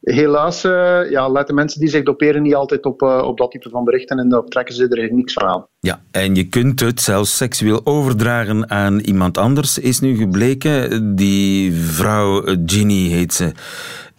Ja. 0.01 0.15
Helaas 0.15 0.65
uh, 0.65 1.11
ja, 1.11 1.29
letten 1.29 1.55
mensen 1.55 1.81
die 1.81 1.89
zich 1.89 2.03
doperen 2.03 2.43
niet 2.43 2.55
altijd 2.55 2.85
op, 2.85 3.03
uh, 3.03 3.23
op 3.23 3.39
dat 3.39 3.51
type 3.51 3.69
van 3.71 3.85
berichten 3.85 4.19
en 4.19 4.29
daar 4.29 4.45
trekken 4.45 4.75
ze 4.75 4.89
er 4.89 5.15
niks 5.15 5.33
van 5.33 5.43
aan. 5.43 5.67
Ja, 5.81 6.01
en 6.11 6.35
je 6.35 6.45
kunt 6.45 6.81
het 6.81 7.01
zelfs 7.01 7.37
seksueel 7.37 7.81
overdragen 7.85 8.71
aan 8.71 8.99
iemand 8.99 9.39
anders, 9.39 9.79
is 9.79 10.01
nu 10.01 10.17
gebleken. 10.17 11.17
Die 11.17 11.73
vrouw, 11.73 12.43
Ginny 12.67 13.09
heet 13.09 13.35
ze, 13.35 13.53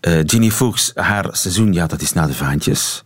Ginny 0.02 0.50
Fuchs, 0.50 0.92
haar 0.96 1.28
seizoen, 1.32 1.74
ja, 1.74 1.88
dat 1.88 2.02
is 2.02 2.14
na 2.14 2.28
de 2.28 2.34
vaantjes 2.34 3.06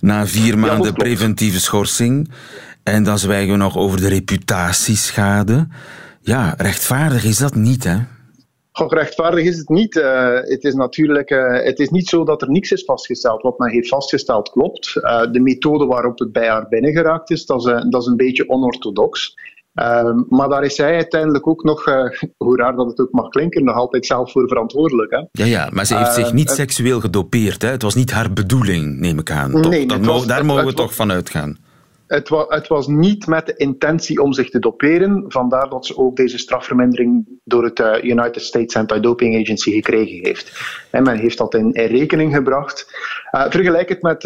na 0.00 0.26
vier 0.26 0.58
maanden 0.58 0.86
ja, 0.86 0.92
preventieve 0.92 1.60
schorsing. 1.60 2.30
En 2.82 3.02
dan 3.02 3.18
zwijgen 3.18 3.52
we 3.52 3.56
nog 3.56 3.76
over 3.76 4.00
de 4.00 4.08
reputatieschade. 4.08 5.66
Ja, 6.20 6.54
rechtvaardig 6.56 7.24
is 7.24 7.38
dat 7.38 7.54
niet, 7.54 7.84
hè? 7.84 7.96
Goh, 8.72 8.90
rechtvaardig 8.90 9.44
is 9.44 9.58
het 9.58 9.68
niet. 9.68 9.96
Uh, 9.96 10.34
het 10.34 10.64
is 10.64 10.74
natuurlijk 10.74 11.30
uh, 11.30 11.62
het 11.64 11.78
is 11.78 11.88
niet 11.88 12.08
zo 12.08 12.24
dat 12.24 12.42
er 12.42 12.50
niks 12.50 12.72
is 12.72 12.84
vastgesteld. 12.84 13.42
Wat 13.42 13.58
men 13.58 13.70
heeft 13.70 13.88
vastgesteld 13.88 14.50
klopt. 14.50 14.92
Uh, 14.94 15.32
de 15.32 15.40
methode 15.40 15.86
waarop 15.86 16.18
het 16.18 16.32
bij 16.32 16.48
haar 16.48 16.68
binnengeraakt 16.68 17.30
is, 17.30 17.46
dat 17.46 17.66
is, 17.66 17.84
dat 17.88 18.02
is 18.02 18.06
een 18.06 18.16
beetje 18.16 18.48
onorthodox. 18.48 19.36
Uh, 19.78 20.14
maar 20.28 20.48
daar 20.48 20.64
is 20.64 20.74
zij 20.74 20.94
uiteindelijk 20.94 21.46
ook 21.46 21.64
nog, 21.64 21.88
uh, 21.88 22.10
hoe 22.44 22.56
raar 22.56 22.76
dat 22.76 22.86
het 22.86 23.00
ook 23.00 23.12
mag 23.12 23.28
klinken, 23.28 23.64
nog 23.64 23.76
altijd 23.76 24.06
zelf 24.06 24.32
voor 24.32 24.48
verantwoordelijk. 24.48 25.10
Hè? 25.10 25.18
Ja, 25.32 25.44
ja, 25.44 25.68
maar 25.72 25.86
ze 25.86 25.96
heeft 25.96 26.14
zich 26.14 26.32
niet 26.32 26.48
uh, 26.48 26.54
seksueel 26.54 27.00
gedopeerd. 27.00 27.62
Hè? 27.62 27.68
Het 27.68 27.82
was 27.82 27.94
niet 27.94 28.10
haar 28.10 28.32
bedoeling, 28.32 28.98
neem 28.98 29.18
ik 29.18 29.30
aan. 29.30 29.50
Toch? 29.50 29.70
Nee, 29.70 29.86
dat 29.86 30.04
was, 30.04 30.26
daar 30.26 30.36
het, 30.36 30.46
mogen 30.46 30.66
we 30.66 30.74
toch 30.74 30.94
van 30.94 31.12
uitgaan. 31.12 31.58
Het 32.06 32.28
was, 32.28 32.44
het 32.48 32.68
was 32.68 32.86
niet 32.86 33.26
met 33.26 33.46
de 33.46 33.56
intentie 33.56 34.22
om 34.22 34.32
zich 34.32 34.50
te 34.50 34.58
doperen. 34.58 35.24
Vandaar 35.28 35.68
dat 35.68 35.86
ze 35.86 35.96
ook 35.96 36.16
deze 36.16 36.38
strafvermindering 36.38 37.26
door 37.44 37.64
het 37.64 37.78
uh, 37.78 38.02
United 38.02 38.42
States 38.42 38.76
Anti-Doping 38.76 39.40
Agency 39.40 39.70
gekregen 39.70 40.26
heeft. 40.26 40.60
En 40.90 41.02
men 41.02 41.18
heeft 41.18 41.38
dat 41.38 41.54
in, 41.54 41.72
in 41.72 41.86
rekening 41.86 42.34
gebracht. 42.34 42.86
Uh, 43.32 43.44
vergelijk 43.48 43.88
het 43.88 44.02
met. 44.02 44.24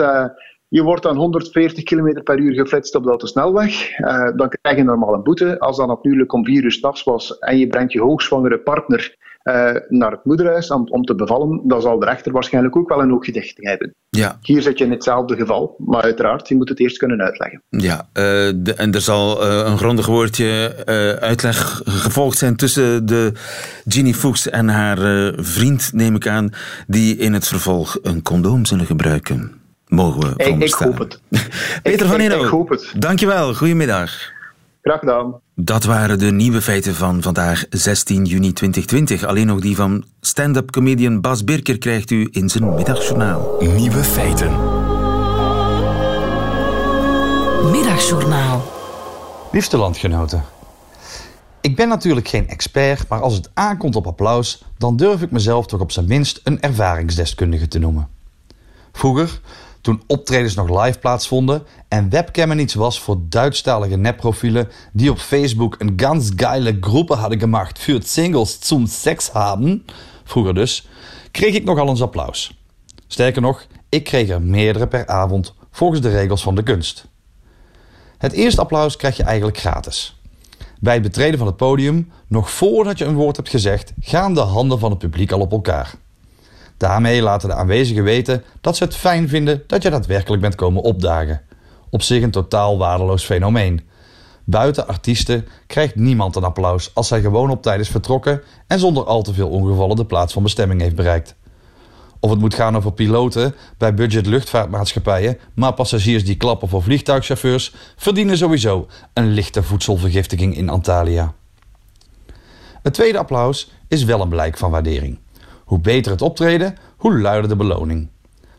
Je 0.72 0.82
wordt 0.82 1.06
aan 1.06 1.16
140 1.16 1.84
km 1.84 2.22
per 2.22 2.38
uur 2.38 2.54
geflitst 2.54 2.94
op 2.94 3.02
de 3.02 3.08
autosnelweg. 3.08 3.98
Uh, 3.98 4.28
dan 4.36 4.48
krijg 4.48 4.76
je 4.76 4.84
normaal 4.84 5.14
een 5.14 5.22
boete. 5.22 5.58
Als 5.58 5.76
dat 5.76 5.86
natuurlijk 5.86 6.32
om 6.32 6.44
4 6.44 6.64
uur 6.64 6.72
s'nachts 6.72 7.02
was 7.02 7.38
en 7.38 7.58
je 7.58 7.66
brengt 7.66 7.92
je 7.92 8.00
hoogzwangere 8.00 8.58
partner 8.58 9.16
uh, 9.44 9.70
naar 9.88 10.10
het 10.10 10.24
moederhuis 10.24 10.70
om, 10.70 10.86
om, 10.88 11.04
te 11.04 11.14
bevallen, 11.14 11.60
dan 11.64 11.80
zal 11.82 11.98
de 11.98 12.06
rechter 12.06 12.32
waarschijnlijk 12.32 12.76
ook 12.76 12.88
wel 12.88 13.02
een 13.02 13.12
oogje 13.12 13.52
hebben. 13.56 13.94
Ja. 14.10 14.38
Hier 14.42 14.62
zit 14.62 14.78
je 14.78 14.84
in 14.84 14.90
hetzelfde 14.90 15.36
geval, 15.36 15.74
maar 15.78 16.02
uiteraard, 16.02 16.48
je 16.48 16.56
moet 16.56 16.68
het 16.68 16.80
eerst 16.80 16.98
kunnen 16.98 17.20
uitleggen. 17.20 17.62
Ja, 17.68 17.96
uh, 17.96 18.22
de, 18.56 18.74
en 18.76 18.92
er 18.92 19.00
zal 19.00 19.44
een 19.44 19.78
grondig 19.78 20.06
woordje 20.06 20.74
uitleg 21.20 21.80
gevolgd 21.84 22.38
zijn 22.38 22.56
tussen 22.56 23.06
de 23.06 23.32
Ginny 23.86 24.12
Fuchs 24.12 24.48
en 24.48 24.68
haar 24.68 25.32
vriend, 25.36 25.90
neem 25.92 26.14
ik 26.14 26.26
aan, 26.26 26.50
die 26.86 27.16
in 27.16 27.32
het 27.32 27.48
vervolg 27.48 27.98
een 28.02 28.22
condoom 28.22 28.64
zullen 28.64 28.86
gebruiken. 28.86 29.61
Mogen 29.92 30.20
we 30.20 30.44
ik, 30.44 30.62
ik 30.62 30.72
hoop 30.72 30.98
het. 30.98 31.20
Peter 31.82 32.06
ik, 32.06 32.12
van 32.12 32.20
Eno, 32.20 32.42
ik 32.42 32.50
hoop 32.50 32.68
het. 32.68 32.92
dankjewel. 32.96 33.54
Goedemiddag. 33.54 34.10
Graag 34.82 34.98
gedaan. 34.98 35.34
Dat 35.54 35.84
waren 35.84 36.18
de 36.18 36.30
nieuwe 36.30 36.62
feiten 36.62 36.94
van 36.94 37.22
vandaag 37.22 37.64
16 37.70 38.24
juni 38.24 38.52
2020. 38.52 39.24
Alleen 39.24 39.46
nog 39.46 39.60
die 39.60 39.76
van 39.76 40.04
stand-up 40.20 40.70
comedian 40.70 41.20
Bas 41.20 41.44
Birker 41.44 41.78
krijgt 41.78 42.10
u 42.10 42.28
in 42.30 42.48
zijn 42.48 42.74
middagjournaal. 42.74 43.56
Nieuwe 43.60 44.04
feiten. 44.04 44.50
Middagjournaal. 47.70 48.62
Liefste 49.52 49.76
landgenoten. 49.76 50.44
Ik 51.60 51.76
ben 51.76 51.88
natuurlijk 51.88 52.28
geen 52.28 52.48
expert, 52.48 53.08
maar 53.08 53.20
als 53.20 53.34
het 53.34 53.50
aankomt 53.54 53.96
op 53.96 54.06
applaus, 54.06 54.64
dan 54.78 54.96
durf 54.96 55.22
ik 55.22 55.30
mezelf 55.30 55.66
toch 55.66 55.80
op 55.80 55.92
zijn 55.92 56.06
minst 56.06 56.40
een 56.44 56.60
ervaringsdeskundige 56.60 57.68
te 57.68 57.78
noemen. 57.78 58.08
Vroeger, 58.92 59.40
toen 59.82 60.02
optredens 60.06 60.54
nog 60.54 60.84
live 60.84 60.98
plaatsvonden 60.98 61.66
en 61.88 62.10
webcammen 62.10 62.58
iets 62.58 62.74
was 62.74 63.00
voor 63.00 63.16
Duitsstalige 63.28 63.96
nepprofielen 63.96 64.68
die 64.92 65.10
op 65.10 65.18
Facebook 65.18 65.74
een 65.78 65.92
ganz 65.96 66.30
geile 66.36 66.76
groepe 66.80 67.14
hadden 67.14 67.38
gemaakt 67.38 67.78
voor 67.78 68.02
singles 68.02 68.58
zum 68.60 68.86
seks 68.86 69.30
haben, 69.30 69.84
vroeger 70.24 70.54
dus, 70.54 70.88
kreeg 71.30 71.54
ik 71.54 71.64
nogal 71.64 71.88
eens 71.88 72.02
applaus. 72.02 72.60
Sterker 73.06 73.42
nog, 73.42 73.66
ik 73.88 74.04
kreeg 74.04 74.28
er 74.28 74.42
meerdere 74.42 74.88
per 74.88 75.06
avond 75.06 75.54
volgens 75.70 76.00
de 76.00 76.10
regels 76.10 76.42
van 76.42 76.54
de 76.54 76.62
kunst. 76.62 77.06
Het 78.18 78.32
eerste 78.32 78.60
applaus 78.60 78.96
krijg 78.96 79.16
je 79.16 79.22
eigenlijk 79.22 79.58
gratis. 79.58 80.20
Bij 80.80 80.94
het 80.94 81.02
betreden 81.02 81.38
van 81.38 81.46
het 81.46 81.56
podium, 81.56 82.12
nog 82.26 82.50
voordat 82.50 82.98
je 82.98 83.04
een 83.04 83.14
woord 83.14 83.36
hebt 83.36 83.48
gezegd, 83.48 83.92
gaan 84.00 84.34
de 84.34 84.40
handen 84.40 84.78
van 84.78 84.90
het 84.90 84.98
publiek 84.98 85.32
al 85.32 85.40
op 85.40 85.52
elkaar. 85.52 85.94
Daarmee 86.82 87.22
laten 87.22 87.48
de 87.48 87.54
aanwezigen 87.54 88.04
weten 88.04 88.44
dat 88.60 88.76
ze 88.76 88.84
het 88.84 88.96
fijn 88.96 89.28
vinden 89.28 89.62
dat 89.66 89.82
je 89.82 89.90
daadwerkelijk 89.90 90.42
bent 90.42 90.54
komen 90.54 90.82
opdagen. 90.82 91.40
Op 91.90 92.02
zich 92.02 92.22
een 92.22 92.30
totaal 92.30 92.78
waardeloos 92.78 93.24
fenomeen. 93.24 93.80
Buiten 94.44 94.88
artiesten 94.88 95.48
krijgt 95.66 95.94
niemand 95.94 96.36
een 96.36 96.44
applaus 96.44 96.90
als 96.94 97.10
hij 97.10 97.20
gewoon 97.20 97.50
op 97.50 97.62
tijd 97.62 97.80
is 97.80 97.88
vertrokken 97.88 98.42
en 98.66 98.78
zonder 98.78 99.04
al 99.04 99.22
te 99.22 99.34
veel 99.34 99.48
ongevallen 99.48 99.96
de 99.96 100.04
plaats 100.04 100.32
van 100.32 100.42
bestemming 100.42 100.80
heeft 100.80 100.94
bereikt. 100.94 101.34
Of 102.20 102.30
het 102.30 102.40
moet 102.40 102.54
gaan 102.54 102.76
over 102.76 102.92
piloten 102.92 103.54
bij 103.78 103.94
budget 103.94 104.26
luchtvaartmaatschappijen, 104.26 105.38
maar 105.54 105.74
passagiers 105.74 106.24
die 106.24 106.36
klappen 106.36 106.68
voor 106.68 106.82
vliegtuigchauffeurs 106.82 107.74
verdienen 107.96 108.36
sowieso 108.36 108.86
een 109.12 109.28
lichte 109.28 109.62
voedselvergiftiging 109.62 110.56
in 110.56 110.68
Antalya. 110.68 111.34
Het 112.82 112.94
tweede 112.94 113.18
applaus 113.18 113.70
is 113.88 114.04
wel 114.04 114.20
een 114.20 114.28
blijk 114.28 114.58
van 114.58 114.70
waardering. 114.70 115.21
Hoe 115.72 115.80
beter 115.80 116.12
het 116.12 116.22
optreden, 116.22 116.76
hoe 116.96 117.20
luider 117.20 117.48
de 117.48 117.56
beloning. 117.56 118.08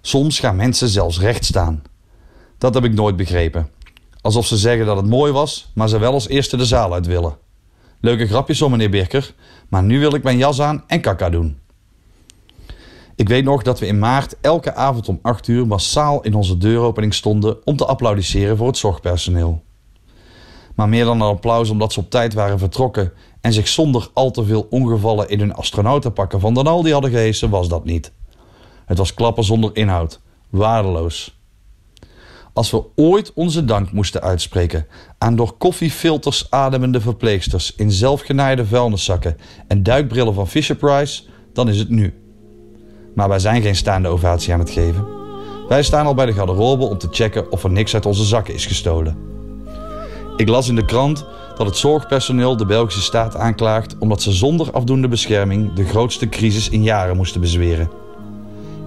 Soms 0.01 0.39
gaan 0.39 0.55
mensen 0.55 0.87
zelfs 0.87 1.19
recht 1.19 1.45
staan. 1.45 1.83
Dat 2.57 2.73
heb 2.73 2.83
ik 2.83 2.93
nooit 2.93 3.15
begrepen. 3.15 3.69
Alsof 4.21 4.45
ze 4.45 4.57
zeggen 4.57 4.85
dat 4.85 4.97
het 4.97 5.05
mooi 5.05 5.31
was, 5.31 5.71
maar 5.73 5.89
ze 5.89 5.99
wel 5.99 6.13
als 6.13 6.27
eerste 6.27 6.57
de 6.57 6.65
zaal 6.65 6.93
uit 6.93 7.05
willen. 7.05 7.37
Leuke 7.99 8.27
grapjes 8.27 8.61
om 8.61 8.71
meneer 8.71 8.89
Birker, 8.89 9.33
maar 9.69 9.83
nu 9.83 9.99
wil 9.99 10.15
ik 10.15 10.23
mijn 10.23 10.37
jas 10.37 10.61
aan 10.61 10.83
en 10.87 11.01
kaka 11.01 11.29
doen. 11.29 11.59
Ik 13.15 13.29
weet 13.29 13.43
nog 13.43 13.61
dat 13.63 13.79
we 13.79 13.87
in 13.87 13.99
maart 13.99 14.35
elke 14.41 14.73
avond 14.73 15.09
om 15.09 15.19
8 15.21 15.47
uur 15.47 15.67
massaal 15.67 16.21
in 16.21 16.33
onze 16.33 16.57
deuropening 16.57 17.13
stonden 17.13 17.65
om 17.65 17.77
te 17.77 17.85
applaudisseren 17.85 18.57
voor 18.57 18.67
het 18.67 18.77
zorgpersoneel. 18.77 19.63
Maar 20.75 20.89
meer 20.89 21.05
dan 21.05 21.21
een 21.21 21.27
applaus 21.27 21.69
omdat 21.69 21.93
ze 21.93 21.99
op 21.99 22.09
tijd 22.09 22.33
waren 22.33 22.59
vertrokken 22.59 23.13
en 23.43 23.53
zich 23.53 23.67
zonder 23.67 24.09
al 24.13 24.31
te 24.31 24.43
veel 24.43 24.67
ongevallen 24.69 25.29
in 25.29 25.39
hun 25.39 25.53
astronautenpakken 25.53 26.39
van 26.39 26.53
dan 26.53 26.67
Aldi 26.67 26.91
hadden 26.91 27.11
gehesen, 27.11 27.49
was 27.49 27.67
dat 27.67 27.85
niet. 27.85 28.11
Het 28.85 28.97
was 28.97 29.13
klappen 29.13 29.43
zonder 29.43 29.69
inhoud, 29.73 30.19
waardeloos. 30.49 31.37
Als 32.53 32.71
we 32.71 32.83
ooit 32.95 33.33
onze 33.33 33.65
dank 33.65 33.91
moesten 33.91 34.21
uitspreken 34.21 34.87
aan 35.17 35.35
door 35.35 35.57
koffiefilters 35.57 36.47
ademende 36.49 37.01
verpleegsters 37.01 37.75
in 37.75 37.91
zelfgenaaide 37.91 38.65
vuilniszakken 38.65 39.37
en 39.67 39.83
duikbrillen 39.83 40.33
van 40.33 40.47
Fisher 40.47 40.75
Price, 40.75 41.23
dan 41.53 41.69
is 41.69 41.79
het 41.79 41.89
nu. 41.89 42.13
Maar 43.15 43.29
wij 43.29 43.39
zijn 43.39 43.61
geen 43.61 43.75
staande 43.75 44.07
ovatie 44.07 44.53
aan 44.53 44.59
het 44.59 44.69
geven. 44.69 45.05
Wij 45.67 45.83
staan 45.83 46.05
al 46.05 46.13
bij 46.13 46.25
de 46.25 46.33
garderobe 46.33 46.85
om 46.85 46.97
te 46.97 47.07
checken 47.11 47.51
of 47.51 47.63
er 47.63 47.71
niks 47.71 47.93
uit 47.93 48.05
onze 48.05 48.23
zakken 48.23 48.53
is 48.53 48.65
gestolen. 48.65 49.17
Ik 50.37 50.47
las 50.47 50.67
in 50.67 50.75
de 50.75 50.85
krant 50.85 51.25
dat 51.55 51.65
het 51.65 51.77
zorgpersoneel 51.77 52.57
de 52.57 52.65
Belgische 52.65 53.01
staat 53.01 53.37
aanklaagt 53.37 53.95
omdat 53.99 54.21
ze 54.21 54.31
zonder 54.31 54.71
afdoende 54.71 55.07
bescherming 55.07 55.73
de 55.73 55.85
grootste 55.85 56.29
crisis 56.29 56.69
in 56.69 56.83
jaren 56.83 57.15
moesten 57.15 57.41
bezweren. 57.41 57.89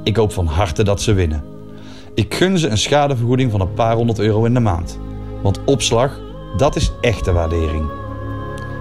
Ik 0.02 0.16
hoop 0.16 0.32
van 0.32 0.46
harte 0.46 0.84
dat 0.84 1.02
ze 1.02 1.12
winnen. 1.12 1.44
Ik 2.14 2.34
gun 2.34 2.58
ze 2.58 2.68
een 2.68 2.78
schadevergoeding 2.78 3.50
van 3.50 3.60
een 3.60 3.74
paar 3.74 3.96
honderd 3.96 4.18
euro 4.18 4.44
in 4.44 4.54
de 4.54 4.60
maand. 4.60 4.98
Want 5.42 5.60
opslag, 5.64 6.20
dat 6.56 6.76
is 6.76 6.92
echte 7.00 7.32
waardering. 7.32 7.90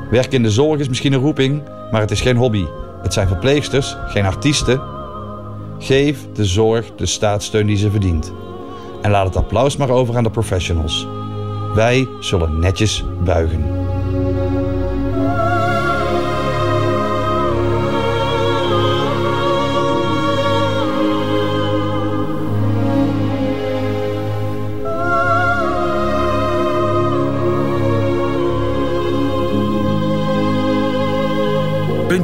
Werken 0.09 0.31
in 0.31 0.43
de 0.43 0.51
zorg 0.51 0.79
is 0.79 0.87
misschien 0.87 1.13
een 1.13 1.21
roeping, 1.21 1.63
maar 1.91 2.01
het 2.01 2.11
is 2.11 2.21
geen 2.21 2.37
hobby. 2.37 2.65
Het 3.01 3.13
zijn 3.13 3.27
verpleegsters, 3.27 3.95
geen 4.07 4.25
artiesten. 4.25 4.81
Geef 5.79 6.27
de 6.33 6.45
zorg 6.45 6.95
de 6.95 7.05
staatssteun 7.05 7.67
die 7.67 7.77
ze 7.77 7.91
verdient. 7.91 8.33
En 9.01 9.11
laat 9.11 9.25
het 9.25 9.35
applaus 9.35 9.77
maar 9.77 9.89
over 9.89 10.17
aan 10.17 10.23
de 10.23 10.29
professionals. 10.29 11.07
Wij 11.75 12.09
zullen 12.19 12.59
netjes 12.59 13.03
buigen. 13.23 13.63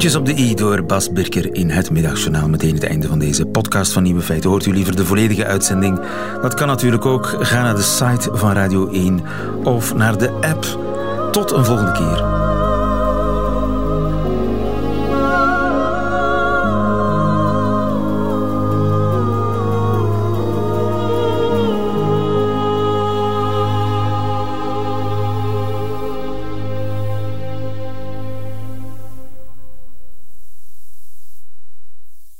Puntjes 0.02 0.20
op 0.20 0.26
de 0.26 0.42
i 0.42 0.54
door 0.54 0.84
Bas 0.84 1.12
Birker 1.12 1.54
in 1.54 1.70
het 1.70 1.90
middagjournaal. 1.90 2.48
Meteen 2.48 2.74
het 2.74 2.84
einde 2.84 3.08
van 3.08 3.18
deze 3.18 3.46
podcast 3.46 3.92
van 3.92 4.02
Nieuwe 4.02 4.22
Feiten. 4.22 4.50
Hoort 4.50 4.66
u 4.66 4.72
liever 4.72 4.96
de 4.96 5.04
volledige 5.04 5.44
uitzending? 5.44 6.00
Dat 6.40 6.54
kan 6.54 6.66
natuurlijk 6.66 7.06
ook. 7.06 7.26
Ga 7.26 7.62
naar 7.62 7.74
de 7.74 7.82
site 7.82 8.30
van 8.32 8.52
Radio 8.52 8.88
1 8.88 9.20
of 9.64 9.94
naar 9.94 10.18
de 10.18 10.30
app. 10.30 10.78
Tot 11.32 11.50
een 11.50 11.64
volgende 11.64 11.92
keer. 11.92 12.41